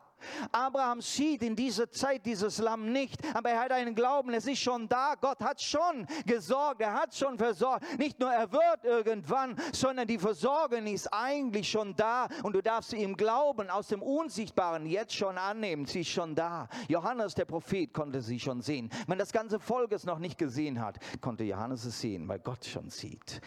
Abraham 0.51 1.01
sieht 1.01 1.43
in 1.43 1.55
dieser 1.55 1.91
Zeit 1.91 2.25
dieses 2.25 2.57
Lamm 2.59 2.91
nicht, 2.91 3.19
aber 3.33 3.49
er 3.49 3.61
hat 3.61 3.71
einen 3.71 3.95
Glauben, 3.95 4.33
es 4.33 4.47
ist 4.47 4.59
schon 4.59 4.87
da. 4.87 5.15
Gott 5.19 5.39
hat 5.41 5.61
schon 5.61 6.05
gesorgt, 6.25 6.81
er 6.81 6.93
hat 6.93 7.15
schon 7.15 7.37
versorgt. 7.37 7.85
Nicht 7.97 8.19
nur 8.19 8.31
er 8.31 8.51
wird 8.51 8.83
irgendwann, 8.83 9.55
sondern 9.73 10.07
die 10.07 10.17
Versorgung 10.17 10.85
ist 10.87 11.07
eigentlich 11.11 11.69
schon 11.69 11.95
da 11.95 12.27
und 12.43 12.53
du 12.53 12.61
darfst 12.61 12.93
ihm 12.93 13.15
glauben, 13.15 13.69
aus 13.69 13.87
dem 13.87 14.01
Unsichtbaren 14.01 14.85
jetzt 14.85 15.13
schon 15.13 15.37
annehmen. 15.37 15.85
Sie 15.85 16.01
ist 16.01 16.09
schon 16.09 16.35
da. 16.35 16.67
Johannes, 16.87 17.35
der 17.35 17.45
Prophet, 17.45 17.93
konnte 17.93 18.21
sie 18.21 18.39
schon 18.39 18.61
sehen. 18.61 18.89
Wenn 19.07 19.17
das 19.17 19.31
ganze 19.31 19.59
Volk 19.59 19.91
es 19.91 20.05
noch 20.05 20.19
nicht 20.19 20.37
gesehen 20.37 20.81
hat, 20.81 20.97
konnte 21.21 21.43
Johannes 21.43 21.85
es 21.85 21.99
sehen, 21.99 22.27
weil 22.27 22.39
Gott 22.39 22.65
schon 22.65 22.89
sieht. 22.89 23.41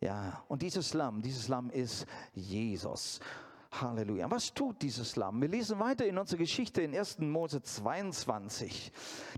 Ja, 0.00 0.42
und 0.48 0.62
dieses 0.62 0.94
Lamm, 0.94 1.20
dieses 1.20 1.48
Lamm 1.48 1.68
ist 1.70 2.06
Jesus. 2.32 3.20
Halleluja. 3.72 4.30
Was 4.30 4.52
tut 4.52 4.82
dieses 4.82 5.16
Lamm? 5.16 5.40
Wir 5.40 5.48
lesen 5.48 5.78
weiter 5.78 6.06
in 6.06 6.18
unserer 6.18 6.38
Geschichte 6.38 6.82
in 6.82 6.94
1. 6.96 7.18
Mose 7.20 7.62
22. 7.62 8.92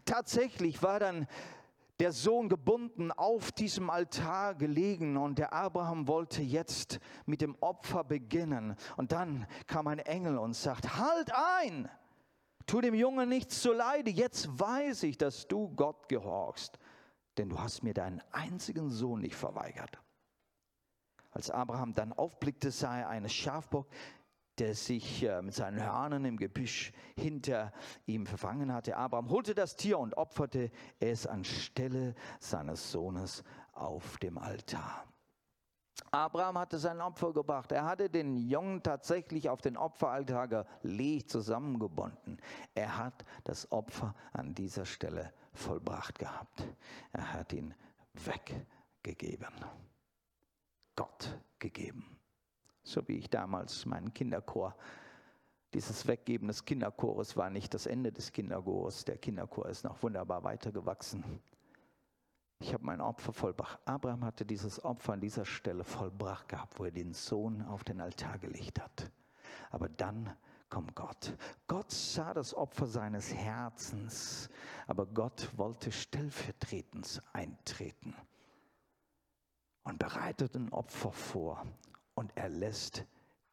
Tatsächlich 0.04 0.82
war 0.82 0.98
dann 0.98 1.26
der 2.00 2.12
Sohn 2.12 2.48
gebunden 2.48 3.12
auf 3.12 3.52
diesem 3.52 3.90
Altar 3.90 4.54
gelegen 4.54 5.16
und 5.16 5.38
der 5.38 5.52
Abraham 5.52 6.08
wollte 6.08 6.42
jetzt 6.42 6.98
mit 7.26 7.40
dem 7.40 7.56
Opfer 7.60 8.02
beginnen. 8.04 8.74
Und 8.96 9.12
dann 9.12 9.46
kam 9.66 9.86
ein 9.86 10.00
Engel 10.00 10.38
und 10.38 10.54
sagt, 10.54 10.96
halt 10.96 11.30
ein, 11.60 11.88
tu 12.66 12.80
dem 12.80 12.94
Jungen 12.94 13.28
nichts 13.28 13.60
zu 13.60 13.72
leide, 13.72 14.10
jetzt 14.10 14.48
weiß 14.58 15.04
ich, 15.04 15.18
dass 15.18 15.46
du 15.46 15.68
Gott 15.76 16.08
gehorchst, 16.08 16.78
denn 17.36 17.50
du 17.50 17.60
hast 17.60 17.82
mir 17.82 17.94
deinen 17.94 18.22
einzigen 18.32 18.90
Sohn 18.90 19.20
nicht 19.20 19.36
verweigert. 19.36 20.00
Als 21.30 21.50
Abraham 21.50 21.94
dann 21.94 22.12
aufblickte, 22.12 22.70
sah 22.70 22.98
er 22.98 23.08
eine 23.08 23.28
Schafbock, 23.28 23.86
der 24.58 24.74
sich 24.74 25.22
äh, 25.22 25.40
mit 25.42 25.54
seinen 25.54 25.82
Hörnern 25.82 26.24
im 26.24 26.36
Gebüsch 26.36 26.92
hinter 27.16 27.72
ihm 28.06 28.26
verfangen 28.26 28.72
hatte. 28.72 28.96
Abraham 28.96 29.30
holte 29.30 29.54
das 29.54 29.76
Tier 29.76 29.98
und 29.98 30.16
opferte 30.16 30.70
es 31.00 31.26
anstelle 31.26 32.14
seines 32.38 32.90
Sohnes 32.90 33.44
auf 33.72 34.18
dem 34.18 34.38
Altar. 34.38 35.04
Abraham 36.10 36.58
hatte 36.58 36.78
sein 36.78 37.00
Opfer 37.00 37.32
gebracht. 37.32 37.72
Er 37.72 37.84
hatte 37.84 38.10
den 38.10 38.36
Jungen 38.36 38.82
tatsächlich 38.82 39.48
auf 39.48 39.62
den 39.62 39.76
Opferaltar 39.76 40.48
gelegt, 40.48 41.30
zusammengebunden. 41.30 42.38
Er 42.74 42.98
hat 42.98 43.24
das 43.44 43.70
Opfer 43.72 44.14
an 44.32 44.54
dieser 44.54 44.84
Stelle 44.84 45.32
vollbracht 45.54 46.18
gehabt. 46.18 46.64
Er 47.12 47.32
hat 47.32 47.52
ihn 47.52 47.74
weggegeben. 48.14 49.54
Gott 50.94 51.38
gegeben 51.58 52.21
so 52.82 53.06
wie 53.08 53.16
ich 53.18 53.30
damals 53.30 53.86
meinen 53.86 54.12
Kinderchor. 54.12 54.74
Dieses 55.74 56.06
Weggeben 56.06 56.48
des 56.48 56.64
Kinderchores 56.64 57.36
war 57.36 57.48
nicht 57.48 57.72
das 57.72 57.86
Ende 57.86 58.12
des 58.12 58.32
Kinderchors. 58.32 59.04
Der 59.04 59.16
Kinderchor 59.16 59.66
ist 59.68 59.84
noch 59.84 60.02
wunderbar 60.02 60.44
weitergewachsen. 60.44 61.24
Ich 62.60 62.72
habe 62.72 62.84
mein 62.84 63.00
Opfer 63.00 63.32
vollbracht. 63.32 63.80
Abraham 63.86 64.24
hatte 64.24 64.44
dieses 64.44 64.84
Opfer 64.84 65.14
an 65.14 65.20
dieser 65.20 65.44
Stelle 65.44 65.82
vollbracht 65.82 66.48
gehabt, 66.48 66.78
wo 66.78 66.84
er 66.84 66.92
den 66.92 67.12
Sohn 67.12 67.62
auf 67.62 67.84
den 67.84 68.00
Altar 68.00 68.38
gelegt 68.38 68.80
hat. 68.80 69.10
Aber 69.70 69.88
dann 69.88 70.36
kommt 70.68 70.94
Gott. 70.94 71.36
Gott 71.66 71.90
sah 71.90 72.32
das 72.32 72.54
Opfer 72.54 72.86
seines 72.86 73.34
Herzens, 73.34 74.48
aber 74.86 75.06
Gott 75.06 75.50
wollte 75.56 75.90
stellvertretend 75.90 77.22
eintreten 77.32 78.14
und 79.82 79.98
bereitet 79.98 80.54
ein 80.54 80.70
Opfer 80.70 81.12
vor 81.12 81.66
und 82.14 82.36
er 82.36 82.48
lässt 82.48 83.04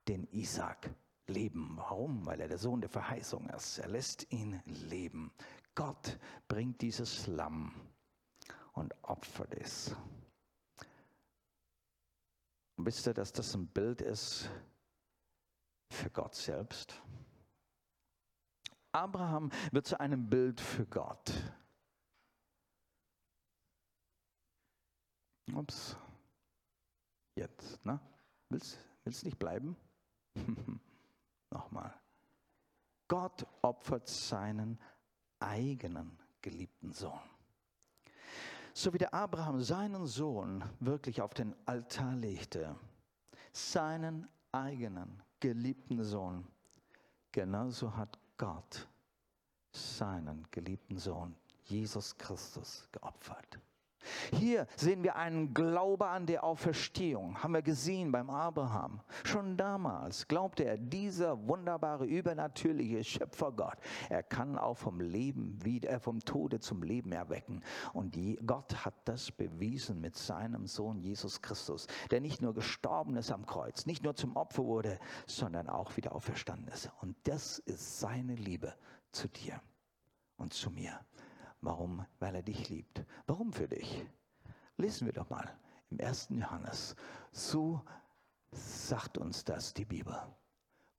den 0.07 0.27
Isaac 0.31 0.89
leben. 1.27 1.77
Warum? 1.77 2.25
Weil 2.25 2.41
er 2.41 2.47
der 2.47 2.57
Sohn 2.57 2.81
der 2.81 2.89
Verheißung 2.89 3.49
ist. 3.49 3.77
Er 3.77 3.87
lässt 3.87 4.31
ihn 4.31 4.61
leben. 4.65 5.31
Gott 5.75 6.17
bringt 6.47 6.81
dieses 6.81 7.27
Lamm 7.27 7.73
und 8.73 8.93
opfert 9.03 9.53
es. 9.55 9.95
Und 12.75 12.85
wisst 12.85 13.07
ihr, 13.07 13.13
dass 13.13 13.31
das 13.31 13.53
ein 13.53 13.67
Bild 13.67 14.01
ist 14.01 14.49
für 15.89 16.09
Gott 16.09 16.35
selbst? 16.35 17.01
Abraham 18.91 19.51
wird 19.71 19.85
zu 19.85 19.99
einem 19.99 20.29
Bild 20.29 20.59
für 20.59 20.85
Gott. 20.85 21.31
Ups. 25.53 25.95
Jetzt, 27.35 27.85
ne? 27.85 27.99
Willst 28.49 28.79
du 29.05 29.25
nicht 29.25 29.39
bleiben? 29.39 29.75
Nochmal. 31.51 31.93
Gott 33.07 33.45
opfert 33.61 34.07
seinen 34.07 34.79
eigenen 35.39 36.17
geliebten 36.41 36.91
Sohn. 36.91 37.19
So 38.73 38.93
wie 38.93 38.97
der 38.97 39.13
Abraham 39.13 39.61
seinen 39.61 40.05
Sohn 40.05 40.63
wirklich 40.79 41.21
auf 41.21 41.33
den 41.33 41.55
Altar 41.65 42.15
legte, 42.15 42.75
seinen 43.51 44.27
eigenen 44.51 45.21
geliebten 45.39 46.03
Sohn, 46.03 46.47
genauso 47.31 47.95
hat 47.95 48.19
Gott 48.37 48.87
seinen 49.71 50.47
geliebten 50.51 50.97
Sohn, 50.97 51.35
Jesus 51.65 52.17
Christus, 52.17 52.87
geopfert. 52.91 53.59
Hier 54.33 54.67
sehen 54.75 55.03
wir 55.03 55.15
einen 55.15 55.53
Glaube 55.53 56.07
an 56.07 56.25
der 56.25 56.43
Auferstehung, 56.43 57.41
haben 57.41 57.53
wir 57.53 57.61
gesehen 57.61 58.11
beim 58.11 58.29
Abraham. 58.29 59.01
Schon 59.23 59.57
damals 59.57 60.27
glaubte 60.27 60.63
er, 60.63 60.77
dieser 60.77 61.47
wunderbare, 61.47 62.05
übernatürliche 62.05 63.03
Schöpfergott, 63.03 63.77
er 64.09 64.23
kann 64.23 64.57
auch 64.57 64.77
vom 64.77 64.99
Leben 64.99 65.57
wieder, 65.63 65.89
äh, 65.89 65.99
vom 65.99 66.19
Tode 66.19 66.59
zum 66.59 66.83
Leben 66.83 67.11
erwecken. 67.11 67.63
Und 67.93 68.17
Gott 68.45 68.85
hat 68.85 68.95
das 69.05 69.31
bewiesen 69.31 70.01
mit 70.01 70.15
seinem 70.15 70.67
Sohn 70.67 70.99
Jesus 70.99 71.41
Christus, 71.41 71.87
der 72.11 72.21
nicht 72.21 72.41
nur 72.41 72.53
gestorben 72.53 73.15
ist 73.15 73.31
am 73.31 73.45
Kreuz, 73.45 73.85
nicht 73.85 74.03
nur 74.03 74.15
zum 74.15 74.35
Opfer 74.35 74.65
wurde, 74.65 74.99
sondern 75.25 75.69
auch 75.69 75.97
wieder 75.97 76.13
auferstanden 76.13 76.67
ist. 76.69 76.89
Und 77.01 77.15
das 77.23 77.59
ist 77.59 77.99
seine 77.99 78.35
Liebe 78.35 78.73
zu 79.11 79.27
dir 79.27 79.61
und 80.37 80.53
zu 80.53 80.71
mir. 80.71 80.99
Warum? 81.61 82.05
Weil 82.19 82.35
er 82.35 82.43
dich 82.43 82.69
liebt. 82.69 83.03
Warum 83.27 83.51
für 83.51 83.67
dich? 83.67 84.05
Lesen 84.77 85.05
wir 85.05 85.13
doch 85.13 85.29
mal 85.29 85.49
im 85.89 85.99
1. 85.99 86.29
Johannes. 86.31 86.95
So 87.31 87.81
sagt 88.51 89.17
uns 89.17 89.43
das 89.43 89.73
die 89.73 89.85
Bibel. 89.85 90.15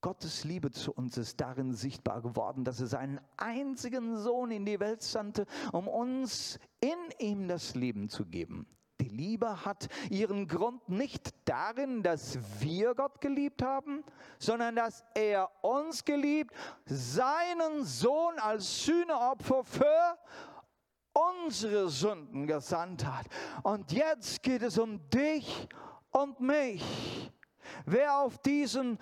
Gottes 0.03 0.45
Liebe 0.45 0.71
zu 0.71 0.93
uns 0.93 1.19
ist 1.19 1.41
darin 1.41 1.75
sichtbar 1.75 2.23
geworden, 2.23 2.65
dass 2.65 2.81
er 2.81 2.87
seinen 2.87 3.21
einzigen 3.37 4.17
Sohn 4.17 4.51
in 4.51 4.65
die 4.65 4.81
Welt 4.81 5.03
sandte, 5.03 5.47
um 5.73 5.89
uns 5.89 6.59
in 6.81 6.99
ihm 7.19 7.49
das 7.49 7.75
Leben 7.75 8.09
zu 8.09 8.25
geben. 8.25 8.67
Die 9.01 9.09
Liebe 9.09 9.65
hat 9.65 9.89
ihren 10.11 10.47
Grund 10.47 10.87
nicht 10.89 11.31
darin, 11.47 12.03
dass 12.03 12.39
wir 12.61 12.95
Gott 12.95 13.21
geliebt 13.21 13.63
haben, 13.63 14.05
sondern 14.39 14.77
dass 14.77 15.05
er 15.15 15.51
uns 15.63 16.05
geliebt, 16.05 16.55
seinen 16.85 17.85
Sohn 17.85 18.39
als 18.39 18.85
Sühneopfer 18.85 19.65
für 19.65 20.19
unsere 21.13 21.89
Sünden 21.89 22.47
gesandt 22.47 23.05
hat. 23.05 23.27
Und 23.63 23.93
jetzt 23.93 24.43
geht 24.43 24.63
es 24.63 24.79
um 24.79 25.09
dich 25.11 25.69
und 26.11 26.41
mich. 26.41 27.31
Wer 27.85 28.19
auf 28.19 28.39
diesem 28.39 28.99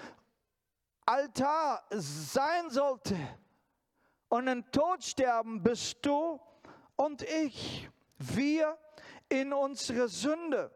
Altar 1.06 1.84
sein 1.90 2.70
sollte 2.70 3.16
und 4.28 4.46
den 4.46 4.70
Tod 4.70 5.02
sterben, 5.02 5.62
bist 5.62 6.04
du 6.04 6.38
und 6.96 7.22
ich. 7.22 7.88
Wir 8.18 8.76
in 9.28 9.52
unsere 9.52 10.08
Sünde. 10.08 10.70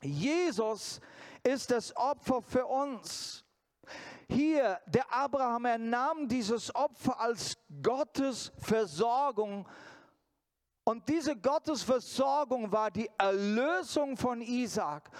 Jesus 0.00 1.00
ist 1.42 1.70
das 1.70 1.94
Opfer 1.96 2.40
für 2.42 2.66
uns. 2.66 3.44
Hier, 4.28 4.78
der 4.86 5.10
Abraham, 5.12 5.64
er 5.64 5.78
nahm 5.78 6.28
dieses 6.28 6.74
Opfer 6.74 7.18
als 7.18 7.56
Gottes 7.82 8.52
Versorgung 8.58 9.66
und 10.88 11.06
diese 11.06 11.36
Gottesversorgung 11.36 12.72
war 12.72 12.90
die 12.90 13.10
Erlösung 13.18 14.16
von 14.16 14.40
Isaac. 14.40 15.10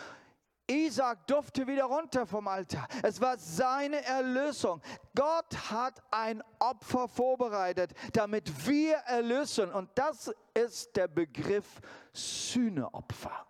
Isaac 0.66 1.26
durfte 1.26 1.66
wieder 1.66 1.84
runter 1.84 2.26
vom 2.26 2.48
Altar. 2.48 2.88
Es 3.02 3.20
war 3.20 3.36
seine 3.36 4.02
Erlösung. 4.02 4.80
Gott 5.14 5.70
hat 5.70 6.02
ein 6.10 6.42
Opfer 6.58 7.06
vorbereitet, 7.06 7.92
damit 8.14 8.50
wir 8.66 8.94
erlösen. 8.96 9.70
Und 9.70 9.90
das 9.94 10.32
ist 10.54 10.96
der 10.96 11.06
Begriff 11.06 11.66
Sühneopfer. 12.14 13.46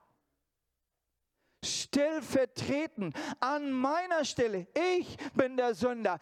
Stellvertretend 1.65 3.15
an 3.39 3.71
meiner 3.71 4.25
Stelle. 4.25 4.67
Ich 4.99 5.17
bin 5.35 5.57
der 5.57 5.73
Sünder. 5.73 6.19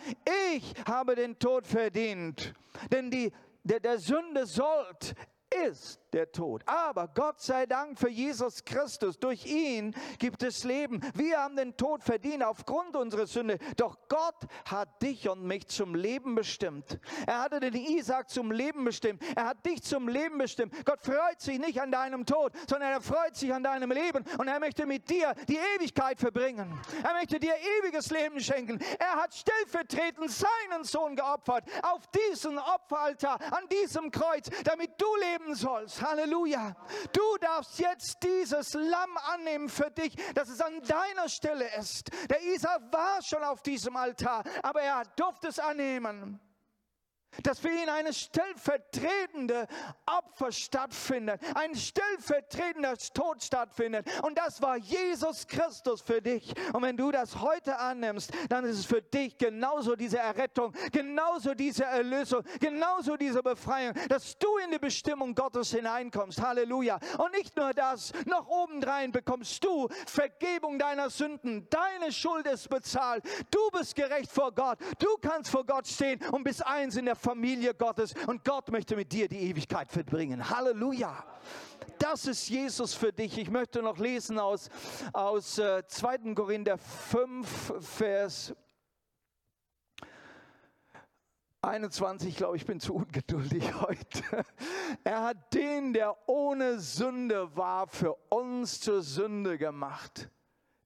Ich 0.54 0.74
habe 0.87 1.14
den 1.14 1.38
Tod 1.38 1.66
verdient. 1.66 2.52
Denn 2.92 3.11
die, 3.11 3.32
der, 3.64 3.80
der 3.80 3.98
Sünde 3.98 4.44
sollt 4.44 5.14
ist 5.50 6.00
der 6.12 6.31
Tod. 6.33 6.62
Aber 6.66 7.09
Gott 7.09 7.40
sei 7.40 7.66
Dank 7.66 7.99
für 7.99 8.09
Jesus 8.09 8.64
Christus. 8.64 9.19
Durch 9.19 9.47
ihn 9.47 9.95
gibt 10.19 10.42
es 10.42 10.64
Leben. 10.64 11.01
Wir 11.14 11.38
haben 11.38 11.57
den 11.57 11.77
Tod 11.77 12.03
verdient 12.03 12.42
aufgrund 12.42 12.97
unserer 12.97 13.27
Sünde. 13.27 13.59
Doch 13.77 13.99
Gott 14.09 14.47
hat 14.64 15.03
dich 15.03 15.29
und 15.29 15.45
mich 15.45 15.69
zum 15.69 15.95
Leben 15.95 16.35
bestimmt. 16.35 16.99
Er 17.27 17.40
hatte 17.40 17.61
den 17.61 17.75
Isaac 17.75 18.31
zum 18.31 18.51
Leben 18.51 18.85
bestimmt. 18.85 19.23
Er 19.35 19.47
hat 19.47 19.64
dich 19.66 19.83
zum 19.83 20.09
Leben 20.09 20.38
bestimmt. 20.38 20.75
Gott 20.85 21.03
freut 21.03 21.40
sich 21.40 21.59
nicht 21.59 21.81
an 21.81 21.90
deinem 21.90 22.25
Tod, 22.25 22.53
sondern 22.69 22.92
er 22.92 23.01
freut 23.01 23.37
sich 23.37 23.53
an 23.53 23.62
deinem 23.62 23.90
Leben. 23.90 24.25
Und 24.38 24.49
er 24.49 24.61
möchte 24.61 24.87
mit 24.87 25.09
dir 25.09 25.35
die 25.49 25.59
Ewigkeit 25.77 26.19
verbringen. 26.21 26.81
Er 27.03 27.14
möchte 27.14 27.38
dir 27.38 27.55
ewiges 27.83 28.11
Leben 28.11 28.40
schenken. 28.40 28.79
Er 28.99 29.16
hat 29.16 29.35
stellvertretend 29.35 30.31
seinen 30.31 30.85
Sohn 30.85 31.16
geopfert 31.16 31.64
auf 31.83 32.03
diesen 32.09 32.59
Opferaltar, 32.59 33.38
an 33.53 33.69
diesem 33.69 34.11
Kreuz, 34.11 34.49
damit 34.64 34.90
du 35.01 35.07
leben 35.16 35.55
sollst. 35.55 35.95
Halleluja. 36.02 36.76
Du 37.12 37.37
darfst 37.40 37.78
jetzt 37.78 38.16
dieses 38.22 38.74
Lamm 38.74 39.16
annehmen 39.35 39.68
für 39.68 39.90
dich, 39.90 40.14
dass 40.35 40.48
es 40.48 40.61
an 40.61 40.80
deiner 40.82 41.28
Stelle 41.28 41.66
ist. 41.76 42.11
Der 42.28 42.42
Isaac 42.42 42.82
war 42.92 43.22
schon 43.22 43.42
auf 43.42 43.62
diesem 43.62 43.96
Altar, 43.96 44.44
aber 44.62 44.82
er 44.82 45.02
durfte 45.16 45.48
es 45.48 45.59
annehmen. 45.59 46.40
Dass 47.42 47.59
für 47.59 47.68
ihn 47.68 47.88
eine 47.88 48.12
stellvertretende 48.12 49.66
Opfer 50.07 50.53
stattfindet, 50.53 51.40
ein 51.55 51.75
stellvertretender 51.75 52.96
Tod 53.14 53.42
stattfindet. 53.42 54.07
Und 54.22 54.38
das 54.38 54.61
war 54.62 54.77
Jesus 54.77 55.46
Christus 55.46 56.03
für 56.03 56.20
dich. 56.20 56.55
Und 56.72 56.83
wenn 56.83 56.96
du 56.96 57.11
das 57.11 57.40
heute 57.40 57.79
annimmst, 57.79 58.33
dann 58.49 58.64
ist 58.64 58.79
es 58.79 58.87
für 58.87 59.03
dich 59.03 59.37
genauso 59.38 59.96
diese 59.96 60.18
Errettung, 60.18 60.72
genauso 60.92 61.55
diese 61.55 61.85
Erlösung, 61.85 62.42
genauso 62.61 63.16
diese 63.16 63.42
Befreiung, 63.42 63.94
dass 64.09 64.37
du 64.38 64.57
in 64.59 64.70
die 64.70 64.79
Bestimmung 64.79 65.35
Gottes 65.35 65.70
hineinkommst. 65.70 66.40
Halleluja. 66.40 66.99
Und 67.18 67.33
nicht 67.33 67.57
nur 67.57 67.72
das, 67.72 68.12
noch 68.27 68.46
obendrein 68.49 69.12
bekommst 69.12 69.62
du 69.64 69.88
Vergebung 70.07 70.79
deiner 70.79 71.11
Sünden. 71.11 71.68
Deine 71.70 72.12
Schuld 72.12 72.46
ist 72.46 72.68
bezahlt. 72.68 73.25
Du 73.51 73.70
bist 73.70 73.94
gerecht 73.94 74.31
vor 74.31 74.53
Gott. 74.53 74.79
Du 74.99 75.16
kannst 75.20 75.51
vor 75.51 75.64
Gott 75.64 75.87
stehen 75.87 76.20
und 76.33 76.44
bist 76.44 76.66
eins 76.66 76.96
in 76.96 77.07
der 77.07 77.16
Familie 77.27 77.75
Gottes 77.75 78.15
und 78.29 78.45
Gott 78.45 78.71
möchte 78.71 78.95
mit 78.95 79.11
dir 79.11 79.27
die 79.27 79.51
Ewigkeit 79.51 79.91
verbringen. 79.91 80.49
Halleluja. 80.49 81.25
Das 81.99 82.25
ist 82.29 82.49
Jesus 82.49 82.95
für 82.95 83.12
dich. 83.12 83.37
Ich 83.37 83.51
möchte 83.51 83.83
noch 83.83 83.99
lesen 83.99 84.39
aus, 84.39 84.69
aus 85.12 85.59
äh, 85.59 85.83
2. 85.85 86.35
Korinther 86.35 86.79
5, 86.79 87.75
Vers 87.81 88.55
21, 91.62 92.29
ich 92.29 92.37
glaube, 92.37 92.59
ich 92.59 92.65
bin 92.65 92.79
zu 92.79 92.95
ungeduldig 92.95 93.75
heute. 93.81 94.45
Er 95.03 95.25
hat 95.25 95.53
den, 95.53 95.95
der 95.95 96.17
ohne 96.29 96.79
Sünde 96.79 97.57
war, 97.57 97.89
für 97.89 98.15
uns 98.29 98.81
zur 98.81 99.03
Sünde 99.03 99.59
gemacht 99.59 100.31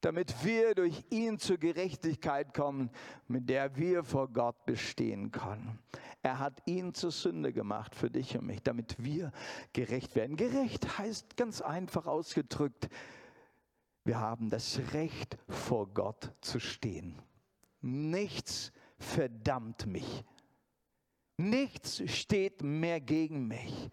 damit 0.01 0.45
wir 0.45 0.75
durch 0.75 1.05
ihn 1.11 1.39
zur 1.39 1.59
Gerechtigkeit 1.59 2.55
kommen, 2.55 2.91
mit 3.29 3.49
der 3.49 3.77
wir 3.77 4.05
vor 4.05 4.29
Gott 4.29 4.65
bestehen 4.67 5.31
können. 5.31 5.79
Er 6.23 6.39
hat 6.39 6.63
ihn 6.67 6.95
zur 6.95 7.11
Sünde 7.11 7.53
gemacht 7.53 7.95
für 7.95 8.11
dich 8.11 8.37
und 8.37 8.47
mich, 8.47 8.63
damit 8.63 8.97
wir 8.99 9.33
gerecht 9.73 10.17
werden. 10.17 10.37
Gerecht 10.37 10.99
heißt 10.99 11.37
ganz 11.37 11.61
einfach 11.61 12.07
ausgedrückt, 12.07 12.89
wir 14.05 14.19
haben 14.19 14.49
das 14.51 14.81
Recht 14.93 15.37
vor 15.49 15.87
Gott 15.93 16.33
zu 16.41 16.59
stehen. 16.59 17.21
Nichts 17.81 18.73
verdammt 18.99 19.87
mich. 19.87 20.25
Nichts 21.37 22.03
steht 22.11 22.63
mehr 22.63 23.01
gegen 23.01 23.49
mich. 23.49 23.91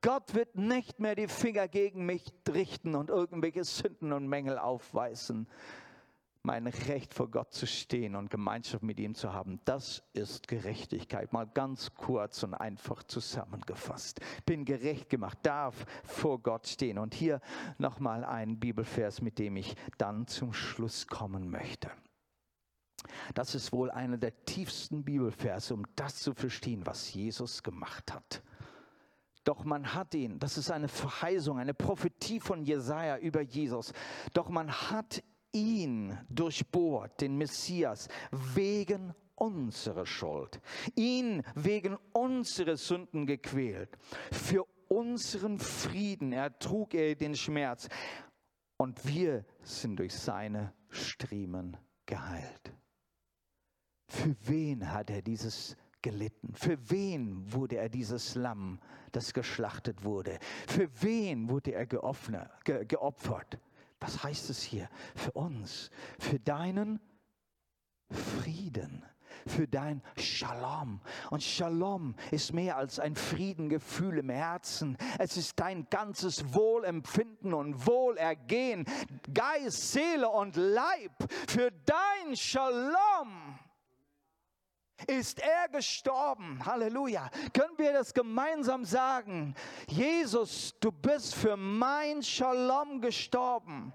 Gott 0.00 0.34
wird 0.34 0.54
nicht 0.54 1.00
mehr 1.00 1.16
die 1.16 1.26
Finger 1.26 1.66
gegen 1.66 2.06
mich 2.06 2.32
richten 2.48 2.94
und 2.94 3.10
irgendwelche 3.10 3.64
Sünden 3.64 4.12
und 4.12 4.28
Mängel 4.28 4.58
aufweisen. 4.58 5.48
Mein 6.44 6.68
Recht 6.68 7.14
vor 7.14 7.28
Gott 7.30 7.52
zu 7.52 7.66
stehen 7.66 8.14
und 8.14 8.30
Gemeinschaft 8.30 8.84
mit 8.84 9.00
ihm 9.00 9.16
zu 9.16 9.32
haben, 9.32 9.60
das 9.64 10.04
ist 10.12 10.46
Gerechtigkeit. 10.46 11.32
Mal 11.32 11.48
ganz 11.48 11.94
kurz 11.94 12.44
und 12.44 12.54
einfach 12.54 13.02
zusammengefasst. 13.02 14.20
Bin 14.46 14.64
gerecht 14.64 15.10
gemacht, 15.10 15.38
darf 15.42 15.84
vor 16.04 16.40
Gott 16.40 16.68
stehen. 16.68 16.98
Und 16.98 17.12
hier 17.12 17.40
nochmal 17.76 18.24
ein 18.24 18.60
Bibelvers, 18.60 19.20
mit 19.20 19.38
dem 19.40 19.56
ich 19.56 19.74
dann 19.98 20.28
zum 20.28 20.52
Schluss 20.52 21.08
kommen 21.08 21.50
möchte. 21.50 21.90
Das 23.34 23.54
ist 23.54 23.72
wohl 23.72 23.90
einer 23.90 24.16
der 24.16 24.44
tiefsten 24.44 25.04
Bibelverse, 25.04 25.74
um 25.74 25.84
das 25.96 26.20
zu 26.20 26.34
verstehen, 26.34 26.86
was 26.86 27.12
Jesus 27.12 27.62
gemacht 27.62 28.12
hat. 28.14 28.42
Doch 29.48 29.64
man 29.64 29.94
hat 29.94 30.14
ihn, 30.14 30.38
das 30.38 30.58
ist 30.58 30.70
eine 30.70 30.88
Verheißung, 30.88 31.58
eine 31.58 31.72
Prophetie 31.72 32.38
von 32.38 32.62
Jesaja 32.62 33.16
über 33.16 33.40
Jesus. 33.40 33.94
Doch 34.34 34.50
man 34.50 34.70
hat 34.70 35.24
ihn 35.52 36.18
durchbohrt, 36.28 37.22
den 37.22 37.38
Messias, 37.38 38.08
wegen 38.30 39.14
unserer 39.36 40.04
Schuld, 40.04 40.60
ihn 40.96 41.42
wegen 41.54 41.96
unserer 42.12 42.76
Sünden 42.76 43.24
gequält. 43.24 43.96
Für 44.30 44.66
unseren 44.88 45.58
Frieden 45.58 46.34
ertrug 46.34 46.92
er 46.92 47.14
den 47.14 47.34
Schmerz 47.34 47.88
und 48.76 49.02
wir 49.06 49.46
sind 49.62 49.98
durch 49.98 50.12
seine 50.12 50.74
Striemen 50.90 51.78
geheilt. 52.04 52.74
Für 54.08 54.36
wen 54.42 54.92
hat 54.92 55.08
er 55.08 55.22
dieses 55.22 55.74
gelitten? 56.02 56.54
Für 56.54 56.78
wen 56.90 57.52
wurde 57.52 57.76
er 57.76 57.88
dieses 57.88 58.34
Lamm, 58.34 58.80
das 59.12 59.32
geschlachtet 59.32 60.04
wurde? 60.04 60.38
Für 60.66 60.88
wen 61.02 61.48
wurde 61.48 61.72
er 61.72 61.86
geopfert? 61.86 63.58
Was 64.00 64.22
heißt 64.22 64.50
es 64.50 64.62
hier? 64.62 64.88
Für 65.14 65.32
uns, 65.32 65.90
für 66.18 66.38
deinen 66.38 67.00
Frieden, 68.10 69.04
für 69.46 69.66
dein 69.66 70.02
Shalom. 70.16 71.00
Und 71.30 71.42
Shalom 71.42 72.14
ist 72.30 72.52
mehr 72.52 72.76
als 72.76 72.98
ein 72.98 73.14
Friedengefühl 73.16 74.18
im 74.18 74.30
Herzen. 74.30 74.96
Es 75.18 75.36
ist 75.36 75.58
dein 75.58 75.88
ganzes 75.90 76.54
Wohlempfinden 76.54 77.54
und 77.54 77.86
Wohlergehen, 77.86 78.84
Geist, 79.32 79.92
Seele 79.92 80.28
und 80.28 80.56
Leib. 80.56 81.12
Für 81.48 81.70
dein 81.70 82.36
Shalom 82.36 83.58
ist 85.06 85.40
er 85.40 85.68
gestorben. 85.68 86.64
Halleluja. 86.64 87.30
Können 87.52 87.76
wir 87.76 87.92
das 87.92 88.12
gemeinsam 88.12 88.84
sagen? 88.84 89.54
Jesus, 89.86 90.74
du 90.80 90.90
bist 90.90 91.34
für 91.34 91.56
mein 91.56 92.22
Shalom 92.22 93.00
gestorben, 93.00 93.92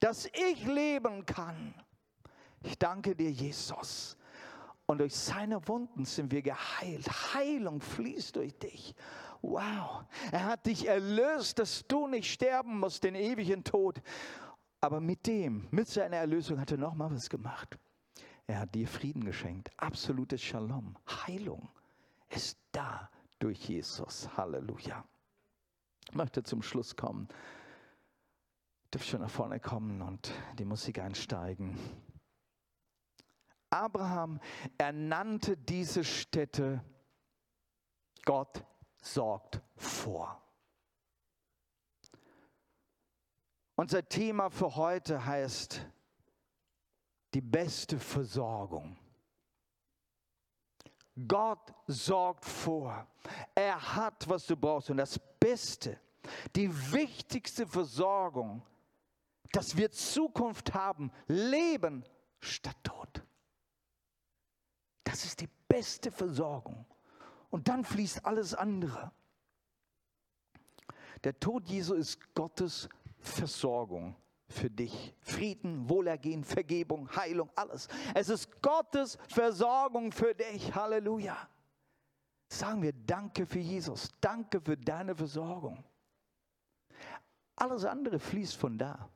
dass 0.00 0.26
ich 0.26 0.64
leben 0.66 1.26
kann. 1.26 1.74
Ich 2.62 2.78
danke 2.78 3.14
dir, 3.14 3.30
Jesus. 3.30 4.16
Und 4.86 4.98
durch 4.98 5.14
seine 5.14 5.66
Wunden 5.66 6.04
sind 6.04 6.30
wir 6.30 6.42
geheilt. 6.42 7.08
Heilung 7.34 7.80
fließt 7.80 8.36
durch 8.36 8.58
dich. 8.58 8.94
Wow. 9.40 10.04
Er 10.30 10.44
hat 10.44 10.66
dich 10.66 10.86
erlöst, 10.86 11.58
dass 11.58 11.86
du 11.86 12.06
nicht 12.06 12.30
sterben 12.30 12.78
musst, 12.78 13.04
den 13.04 13.14
ewigen 13.14 13.64
Tod. 13.64 14.00
Aber 14.80 15.00
mit 15.00 15.26
dem, 15.26 15.66
mit 15.70 15.88
seiner 15.88 16.18
Erlösung 16.18 16.60
hat 16.60 16.70
er 16.70 16.78
noch 16.78 16.94
mal 16.94 17.10
was 17.10 17.30
gemacht. 17.30 17.78
Er 18.46 18.60
hat 18.60 18.74
dir 18.74 18.86
Frieden 18.86 19.24
geschenkt. 19.24 19.70
Absolutes 19.76 20.42
Shalom. 20.42 20.96
Heilung 21.08 21.68
ist 22.28 22.58
da 22.72 23.10
durch 23.38 23.68
Jesus. 23.68 24.28
Halleluja. 24.36 25.04
Ich 26.08 26.14
möchte 26.14 26.42
zum 26.42 26.62
Schluss 26.62 26.94
kommen. 26.94 27.28
Dürft 28.92 29.08
schon 29.08 29.22
nach 29.22 29.30
vorne 29.30 29.60
kommen 29.60 30.02
und 30.02 30.30
die 30.58 30.64
Musik 30.64 30.98
einsteigen. 30.98 31.78
Abraham 33.70 34.40
ernannte 34.78 35.56
diese 35.56 36.04
Städte. 36.04 36.84
Gott 38.24 38.62
sorgt 39.02 39.60
vor. 39.76 40.40
Unser 43.74 44.08
Thema 44.08 44.50
für 44.50 44.76
heute 44.76 45.26
heißt 45.26 45.84
die 47.34 47.40
beste 47.40 47.98
Versorgung. 47.98 48.96
Gott 51.28 51.74
sorgt 51.86 52.44
vor. 52.44 53.06
Er 53.54 53.96
hat, 53.96 54.28
was 54.28 54.46
du 54.46 54.56
brauchst. 54.56 54.90
Und 54.90 54.96
das 54.96 55.18
Beste, 55.38 55.98
die 56.54 56.70
wichtigste 56.92 57.66
Versorgung, 57.66 58.62
dass 59.52 59.76
wir 59.76 59.90
Zukunft 59.90 60.74
haben, 60.74 61.12
Leben 61.26 62.04
statt 62.40 62.76
Tod. 62.82 63.22
Das 65.02 65.24
ist 65.24 65.40
die 65.40 65.48
beste 65.68 66.10
Versorgung. 66.10 66.86
Und 67.50 67.68
dann 67.68 67.84
fließt 67.84 68.24
alles 68.24 68.54
andere. 68.54 69.12
Der 71.22 71.38
Tod 71.38 71.68
Jesu 71.68 71.94
ist 71.94 72.34
Gottes 72.34 72.88
Versorgung 73.18 74.16
für 74.48 74.70
dich. 74.70 75.14
Frieden, 75.20 75.88
Wohlergehen, 75.88 76.44
Vergebung, 76.44 77.08
Heilung, 77.14 77.50
alles. 77.54 77.88
Es 78.14 78.28
ist 78.28 78.62
Gottes 78.62 79.18
Versorgung 79.28 80.12
für 80.12 80.34
dich. 80.34 80.74
Halleluja. 80.74 81.36
Sagen 82.48 82.82
wir 82.82 82.92
Danke 82.92 83.46
für 83.46 83.58
Jesus. 83.58 84.10
Danke 84.20 84.60
für 84.60 84.76
deine 84.76 85.14
Versorgung. 85.14 85.82
Alles 87.56 87.84
andere 87.84 88.18
fließt 88.18 88.56
von 88.56 88.78
da. 88.78 89.08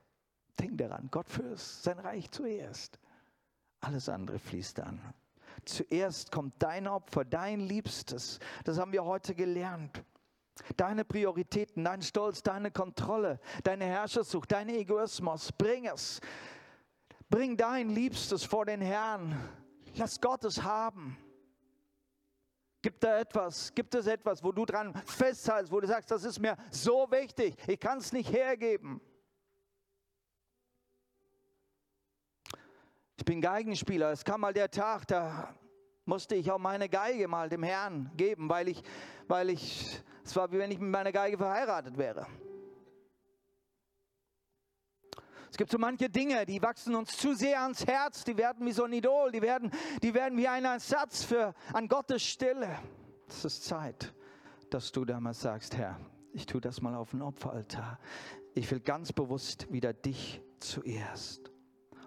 Denk 0.59 0.79
daran, 0.79 1.09
Gott 1.11 1.29
fürst 1.29 1.83
sein 1.83 1.99
Reich 1.99 2.31
zuerst. 2.31 2.99
Alles 3.81 4.09
andere 4.09 4.39
fließt 4.39 4.79
dann. 4.79 5.01
Zuerst 5.65 6.33
kommt 6.33 6.55
dein 6.59 6.87
Opfer, 6.87 7.25
dein 7.25 7.61
Liebstes. 7.61 8.39
Das 8.65 8.79
haben 8.79 8.93
wir 8.93 9.05
heute 9.05 9.35
gelernt. 9.35 10.03
Deine 10.77 11.05
Prioritäten, 11.05 11.85
dein 11.85 12.03
Stolz, 12.03 12.43
deine 12.43 12.71
Kontrolle, 12.71 13.41
deine 13.65 13.85
Herrschersucht, 13.85 14.51
dein 14.53 14.69
Egoismus, 14.69 15.53
bring 15.53 15.87
es. 15.87 16.21
Bring 17.31 17.57
dein 17.57 17.91
Liebstes 17.91 18.45
vor 18.45 18.65
den 18.65 18.81
Herrn. 18.81 19.37
Lass 19.97 20.21
Gott 20.21 20.45
es 20.45 20.63
haben. 20.63 21.17
Gibt 22.81 23.03
da 23.03 23.19
etwas, 23.19 23.75
gibt 23.75 23.95
es 23.95 24.07
etwas, 24.07 24.43
wo 24.43 24.53
du 24.53 24.65
dran 24.65 24.95
festhältst, 25.05 25.73
wo 25.73 25.81
du 25.81 25.89
sagst, 25.89 26.11
das 26.11 26.23
ist 26.23 26.39
mir 26.39 26.57
so 26.71 27.11
wichtig, 27.11 27.57
ich 27.67 27.81
kann 27.81 27.99
es 27.99 28.13
nicht 28.13 28.33
hergeben. 28.33 29.01
Ich 33.17 33.25
bin 33.25 33.41
Geigenspieler, 33.41 34.13
es 34.13 34.25
kam 34.25 34.43
mal 34.43 34.55
der 34.55 34.71
Tag, 34.71 35.09
da 35.09 35.53
musste 36.09 36.35
ich 36.35 36.51
auch 36.51 36.59
meine 36.59 36.89
Geige 36.89 37.29
mal 37.29 37.49
dem 37.49 37.63
Herrn 37.63 38.11
geben, 38.17 38.49
weil 38.49 38.69
ich, 38.69 38.83
weil 39.29 39.51
ich, 39.51 40.01
es 40.25 40.35
war 40.35 40.51
wie 40.51 40.59
wenn 40.59 40.71
ich 40.71 40.81
mit 40.81 40.91
meiner 40.91 41.13
Geige 41.13 41.37
verheiratet 41.37 41.99
wäre. 41.99 42.27
Es 45.51 45.57
gibt 45.57 45.71
so 45.71 45.79
manche 45.79 46.09
Dinge, 46.09 46.45
die 46.47 46.61
wachsen 46.63 46.95
uns 46.95 47.17
zu 47.17 47.35
sehr 47.35 47.63
ans 47.63 47.87
Herz, 47.87 48.25
die 48.25 48.37
werden 48.37 48.67
wie 48.67 48.73
so 48.73 48.85
ein 48.85 48.93
Idol, 48.93 49.33
die 49.33 49.43
werden, 49.43 49.71
die 50.03 50.15
werden 50.15 50.37
wie 50.39 50.49
ein 50.49 50.65
Ersatz 50.65 51.25
für, 51.25 51.55
an 51.73 51.89
Gottes 51.89 52.23
Stille. 52.23 52.79
Es 53.29 53.45
ist 53.45 53.65
Zeit, 53.65 54.15
dass 54.71 54.93
du 54.93 55.05
damals 55.05 55.41
sagst, 55.41 55.77
Herr, 55.77 56.01
ich 56.33 56.47
tue 56.47 56.61
das 56.61 56.81
mal 56.81 56.95
auf 56.95 57.11
den 57.11 57.23
Opferaltar. 57.23 57.99
Ich 58.55 58.71
will 58.71 58.81
ganz 58.81 59.13
bewusst 59.13 59.71
wieder 59.73 59.93
dich 59.93 60.41
zuerst. 60.59 61.48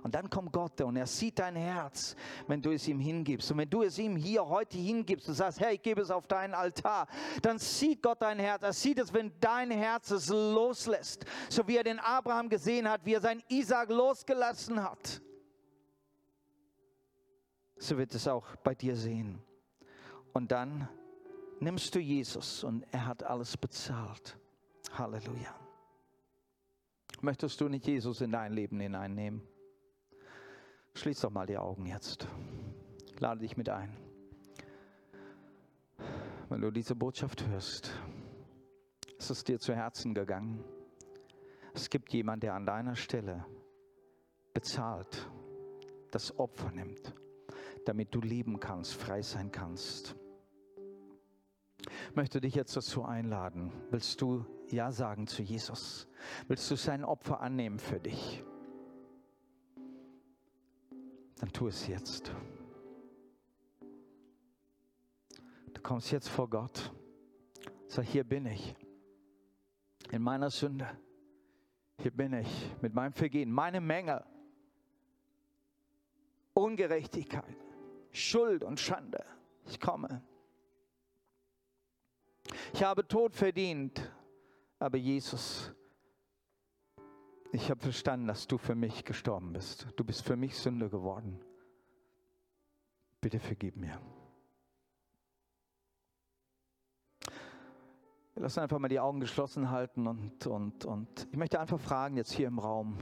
Und 0.03 0.15
dann 0.15 0.29
kommt 0.29 0.51
Gott 0.51 0.81
und 0.81 0.95
er 0.95 1.05
sieht 1.05 1.37
dein 1.39 1.55
Herz, 1.55 2.15
wenn 2.47 2.61
du 2.61 2.71
es 2.71 2.87
ihm 2.87 2.99
hingibst. 2.99 3.51
Und 3.51 3.59
wenn 3.59 3.69
du 3.69 3.83
es 3.83 3.99
ihm 3.99 4.15
hier 4.15 4.47
heute 4.47 4.77
hingibst 4.77 5.27
und 5.29 5.35
sagst, 5.35 5.59
Herr, 5.59 5.71
ich 5.71 5.81
gebe 5.81 6.01
es 6.01 6.09
auf 6.09 6.27
deinen 6.27 6.53
Altar, 6.53 7.07
dann 7.41 7.59
sieht 7.59 8.01
Gott 8.01 8.21
dein 8.21 8.39
Herz. 8.39 8.63
Er 8.63 8.73
sieht 8.73 8.97
es, 8.97 9.13
wenn 9.13 9.31
dein 9.39 9.69
Herz 9.69 10.09
es 10.11 10.29
loslässt. 10.29 11.25
So 11.49 11.67
wie 11.67 11.77
er 11.77 11.83
den 11.83 11.99
Abraham 11.99 12.49
gesehen 12.49 12.89
hat, 12.89 13.05
wie 13.05 13.13
er 13.13 13.21
seinen 13.21 13.43
Isaac 13.49 13.89
losgelassen 13.89 14.81
hat. 14.81 15.21
So 17.77 17.97
wird 17.97 18.13
es 18.15 18.27
auch 18.27 18.55
bei 18.57 18.73
dir 18.73 18.95
sehen. 18.95 19.39
Und 20.33 20.51
dann 20.51 20.87
nimmst 21.59 21.93
du 21.93 21.99
Jesus 21.99 22.63
und 22.63 22.85
er 22.91 23.05
hat 23.05 23.23
alles 23.23 23.55
bezahlt. 23.55 24.37
Halleluja. 24.93 25.55
Möchtest 27.21 27.61
du 27.61 27.69
nicht 27.69 27.85
Jesus 27.85 28.21
in 28.21 28.31
dein 28.31 28.53
Leben 28.53 28.79
hineinnehmen? 28.79 29.50
Schließ 30.93 31.21
doch 31.21 31.31
mal 31.31 31.45
die 31.45 31.57
Augen 31.57 31.85
jetzt. 31.85 32.27
Lade 33.19 33.41
dich 33.41 33.57
mit 33.57 33.69
ein. 33.69 33.95
Wenn 36.49 36.61
du 36.61 36.71
diese 36.71 36.95
Botschaft 36.95 37.47
hörst, 37.47 37.91
ist 39.17 39.29
es 39.29 39.43
dir 39.43 39.59
zu 39.59 39.73
Herzen 39.73 40.13
gegangen. 40.13 40.63
Es 41.73 41.89
gibt 41.89 42.11
jemand, 42.11 42.43
der 42.43 42.55
an 42.55 42.65
deiner 42.65 42.95
Stelle 42.95 43.45
bezahlt, 44.53 45.29
das 46.11 46.37
Opfer 46.37 46.71
nimmt, 46.71 47.13
damit 47.85 48.13
du 48.13 48.19
leben 48.19 48.59
kannst, 48.59 48.95
frei 48.95 49.21
sein 49.21 49.51
kannst. 49.51 50.15
Ich 52.09 52.15
möchte 52.15 52.41
dich 52.41 52.55
jetzt 52.55 52.75
dazu 52.75 53.05
einladen. 53.05 53.71
Willst 53.89 54.21
du 54.21 54.45
Ja 54.69 54.91
sagen 54.91 55.27
zu 55.27 55.41
Jesus? 55.41 56.07
Willst 56.47 56.69
du 56.69 56.75
sein 56.75 57.05
Opfer 57.05 57.39
annehmen 57.39 57.79
für 57.79 57.99
dich? 57.99 58.43
Dann 61.41 61.51
tu 61.51 61.67
es 61.67 61.87
jetzt. 61.87 62.31
Du 65.73 65.81
kommst 65.81 66.11
jetzt 66.11 66.29
vor 66.29 66.47
Gott. 66.47 66.93
Sag, 67.87 68.05
hier 68.05 68.23
bin 68.23 68.45
ich. 68.45 68.75
In 70.11 70.21
meiner 70.21 70.51
Sünde. 70.51 70.87
Hier 71.97 72.11
bin 72.11 72.33
ich 72.33 72.75
mit 72.81 72.93
meinem 72.93 73.13
Vergehen, 73.13 73.51
meine 73.51 73.81
Mängel, 73.81 74.23
Ungerechtigkeit, 76.53 77.55
Schuld 78.11 78.63
und 78.63 78.79
Schande. 78.79 79.23
Ich 79.65 79.79
komme. 79.79 80.23
Ich 82.73 82.83
habe 82.83 83.07
Tod 83.07 83.35
verdient, 83.35 84.11
aber 84.79 84.97
Jesus 84.97 85.73
ich 87.53 87.69
habe 87.69 87.81
verstanden, 87.81 88.27
dass 88.27 88.47
du 88.47 88.57
für 88.57 88.75
mich 88.75 89.03
gestorben 89.03 89.53
bist. 89.53 89.87
Du 89.95 90.03
bist 90.03 90.23
für 90.23 90.35
mich 90.35 90.57
Sünde 90.57 90.89
geworden. 90.89 91.39
Bitte 93.19 93.39
vergib 93.39 93.75
mir. 93.75 93.99
Lass 98.35 98.57
einfach 98.57 98.79
mal 98.79 98.87
die 98.87 98.99
Augen 98.99 99.19
geschlossen 99.19 99.69
halten 99.69 100.07
und, 100.07 100.47
und, 100.47 100.85
und 100.85 101.27
ich 101.29 101.37
möchte 101.37 101.59
einfach 101.59 101.79
fragen 101.79 102.15
jetzt 102.15 102.31
hier 102.31 102.47
im 102.47 102.57
Raum, 102.57 102.97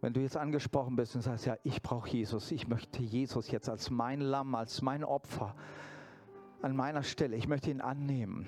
wenn 0.00 0.12
du 0.12 0.20
jetzt 0.20 0.36
angesprochen 0.36 0.96
bist 0.96 1.14
und 1.14 1.22
sagst, 1.22 1.46
ja, 1.46 1.56
ich 1.62 1.80
brauche 1.80 2.10
Jesus, 2.10 2.50
ich 2.50 2.66
möchte 2.66 3.00
Jesus 3.00 3.50
jetzt 3.50 3.68
als 3.68 3.88
mein 3.88 4.20
Lamm, 4.20 4.56
als 4.56 4.82
mein 4.82 5.04
Opfer 5.04 5.54
an 6.60 6.74
meiner 6.74 7.04
Stelle, 7.04 7.36
ich 7.36 7.46
möchte 7.46 7.70
ihn 7.70 7.80
annehmen 7.80 8.46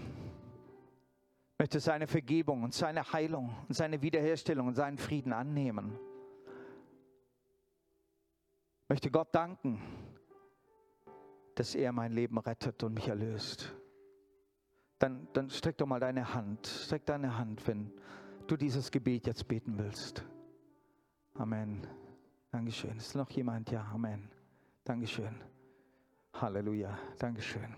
möchte 1.65 1.81
seine 1.81 2.07
Vergebung 2.07 2.63
und 2.63 2.75
seine 2.75 3.11
Heilung 3.15 3.57
und 3.67 3.75
seine 3.75 4.03
Wiederherstellung 4.03 4.67
und 4.67 4.75
seinen 4.75 4.99
Frieden 4.99 5.33
annehmen. 5.33 5.99
Möchte 8.87 9.11
Gott 9.11 9.35
danken, 9.35 9.81
dass 11.55 11.75
er 11.75 11.91
mein 11.93 12.13
Leben 12.13 12.37
rettet 12.37 12.83
und 12.83 12.93
mich 12.93 13.09
erlöst. 13.09 13.75
Dann, 14.99 15.27
dann 15.33 15.49
streck 15.49 15.79
doch 15.79 15.87
mal 15.87 16.01
deine 16.01 16.35
Hand, 16.35 16.67
streck 16.67 17.07
deine 17.07 17.39
Hand, 17.39 17.67
wenn 17.67 17.91
du 18.47 18.59
dieses 18.59 18.91
Gebet 18.91 19.27
jetzt 19.27 19.49
beten 19.49 19.79
willst. 19.79 20.23
Amen. 21.33 21.87
Dankeschön. 22.51 22.99
Ist 22.99 23.15
noch 23.15 23.31
jemand? 23.31 23.71
Ja, 23.71 23.87
Amen. 23.91 24.31
Dankeschön. 24.85 25.35
Halleluja. 26.35 26.99
Dankeschön. 27.19 27.75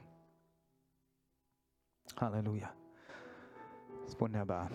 Halleluja. 2.18 2.74
Ist 4.06 4.20
wunderbar. 4.20 4.70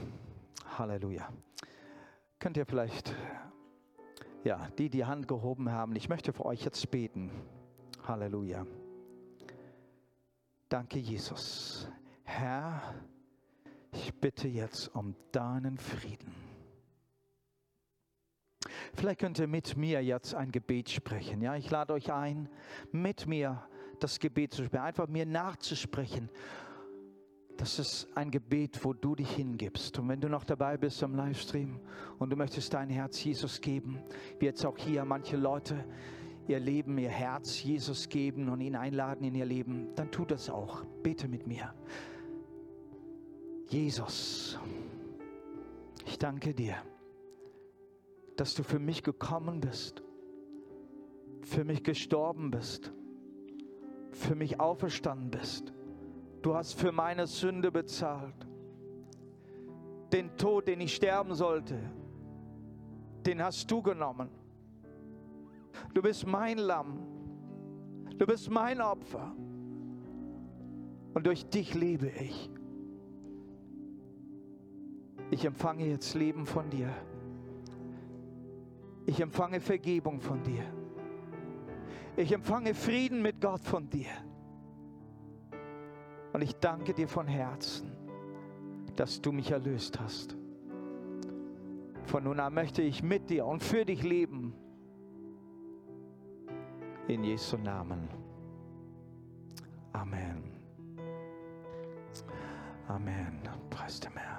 Halleluja. 0.78 1.30
Könnt 2.38 2.58
ihr 2.58 2.66
vielleicht, 2.66 3.16
ja, 4.44 4.68
die, 4.78 4.90
die 4.90 5.06
Hand 5.06 5.30
gehoben 5.30 5.72
haben, 5.72 5.96
ich 5.96 6.10
möchte 6.10 6.34
für 6.34 6.46
euch 6.46 6.66
jetzt 6.66 6.92
beten. 6.92 7.32
Halleluja. 8.06 8.66
Danke, 10.68 11.00
Jesus. 11.00 11.90
Herr, 12.26 12.82
ich 13.94 14.14
bitte 14.16 14.50
jetzt 14.50 14.94
um 14.94 15.16
deinen 15.32 15.78
Frieden. 15.78 16.36
Vielleicht 18.94 19.22
könnt 19.22 19.40
ihr 19.40 19.48
mit 19.48 19.78
mir 19.78 20.04
jetzt 20.04 20.36
ein 20.36 20.52
Gebet 20.52 20.90
sprechen. 20.90 21.42
Ja, 21.42 21.56
ich 21.56 21.70
lade 21.72 21.94
euch 21.94 22.12
ein, 22.12 22.50
mit 22.92 23.28
mir 23.28 23.66
das 24.02 24.20
Gebet 24.20 24.54
zu 24.54 24.66
sprechen, 24.66 24.84
einfach 24.84 25.08
mir 25.08 25.26
nachzusprechen 25.26 26.30
das 27.62 27.78
ist 27.78 28.08
ein 28.16 28.32
Gebet, 28.32 28.84
wo 28.84 28.92
du 28.92 29.14
dich 29.14 29.36
hingibst. 29.36 30.00
Und 30.00 30.10
wenn 30.10 30.20
du 30.20 30.28
noch 30.28 30.46
dabei 30.46 30.78
bist 30.78 31.04
am 31.04 31.14
Livestream 31.14 31.80
und 32.18 32.32
du 32.32 32.36
möchtest 32.36 32.74
dein 32.74 32.90
Herz 32.90 33.24
Jesus 33.24 33.62
geben, 33.62 34.00
wie 34.40 34.46
jetzt 34.46 34.66
auch 34.66 34.76
hier 34.80 35.06
manche 35.06 35.38
Leute 35.38 35.86
ihr 36.48 36.60
Leben, 36.60 36.98
ihr 36.98 37.12
Herz 37.12 37.62
Jesus 37.62 38.10
geben 38.10 38.50
und 38.50 38.62
ihn 38.62 38.76
einladen 38.76 39.24
in 39.26 39.36
ihr 39.36 39.46
Leben, 39.46 39.94
dann 39.94 40.10
tu 40.10 40.26
das 40.26 40.50
auch. 40.50 40.84
Bete 41.04 41.28
mit 41.28 41.46
mir. 41.46 41.72
Jesus, 43.68 44.58
ich 46.08 46.18
danke 46.18 46.56
dir, 46.56 46.78
dass 48.38 48.56
du 48.56 48.64
für 48.64 48.80
mich 48.80 49.04
gekommen 49.04 49.60
bist, 49.60 50.02
für 51.44 51.64
mich 51.64 51.84
gestorben 51.84 52.50
bist, 52.50 52.92
für 54.14 54.34
mich 54.34 54.60
auferstanden 54.60 55.30
bist 55.30 55.74
Du 56.42 56.56
hast 56.56 56.74
für 56.74 56.92
meine 56.92 57.28
Sünde 57.28 57.72
bezahlt. 57.72 58.48
Den 60.12 60.36
Tod, 60.38 60.68
den 60.68 60.82
ich 60.82 60.96
sterben 60.96 61.36
sollte, 61.36 61.78
den 63.26 63.42
hast 63.42 63.70
du 63.70 63.82
genommen. 63.82 64.30
Du 65.94 66.02
bist 66.02 66.26
mein 66.26 66.58
Lamm. 66.58 67.00
Du 68.18 68.26
bist 68.26 68.50
mein 68.50 68.82
Opfer. 68.82 69.34
Und 71.14 71.28
durch 71.28 71.46
dich 71.46 71.74
lebe 71.76 72.08
ich. 72.08 72.50
Ich 75.30 75.46
empfange 75.46 75.86
jetzt 75.86 76.14
Leben 76.14 76.46
von 76.46 76.70
dir. 76.70 76.90
Ich 79.06 79.22
empfange 79.22 79.60
Vergebung 79.60 80.20
von 80.20 80.44
dir. 80.44 80.64
Ich 82.16 82.32
empfange 82.32 82.74
Frieden 82.74 83.22
mit 83.22 83.40
Gott 83.40 83.62
von 83.62 83.90
dir. 83.90 84.10
Und 86.34 86.42
ich 86.42 86.56
danke 86.56 86.94
dir 86.94 87.08
von 87.08 87.28
Herzen, 87.28 87.92
dass 88.96 89.22
du 89.22 89.32
mich 89.32 89.52
erlöst 89.52 90.00
hast. 90.00 90.38
Von 92.06 92.24
nun 92.24 92.40
an 92.40 92.54
möchte 92.54 92.82
ich 92.82 93.04
mit 93.04 93.30
dir 93.30 93.46
und 93.46 93.64
für 93.64 93.86
dich 93.86 94.04
leben. 94.04 94.54
In 97.08 97.24
Jesu 97.24 97.58
Namen. 97.58 98.10
Amen. 99.94 100.44
Amen. 102.88 103.42
Preis 103.70 104.00
dem 104.00 104.16
Herrn. 104.18 104.32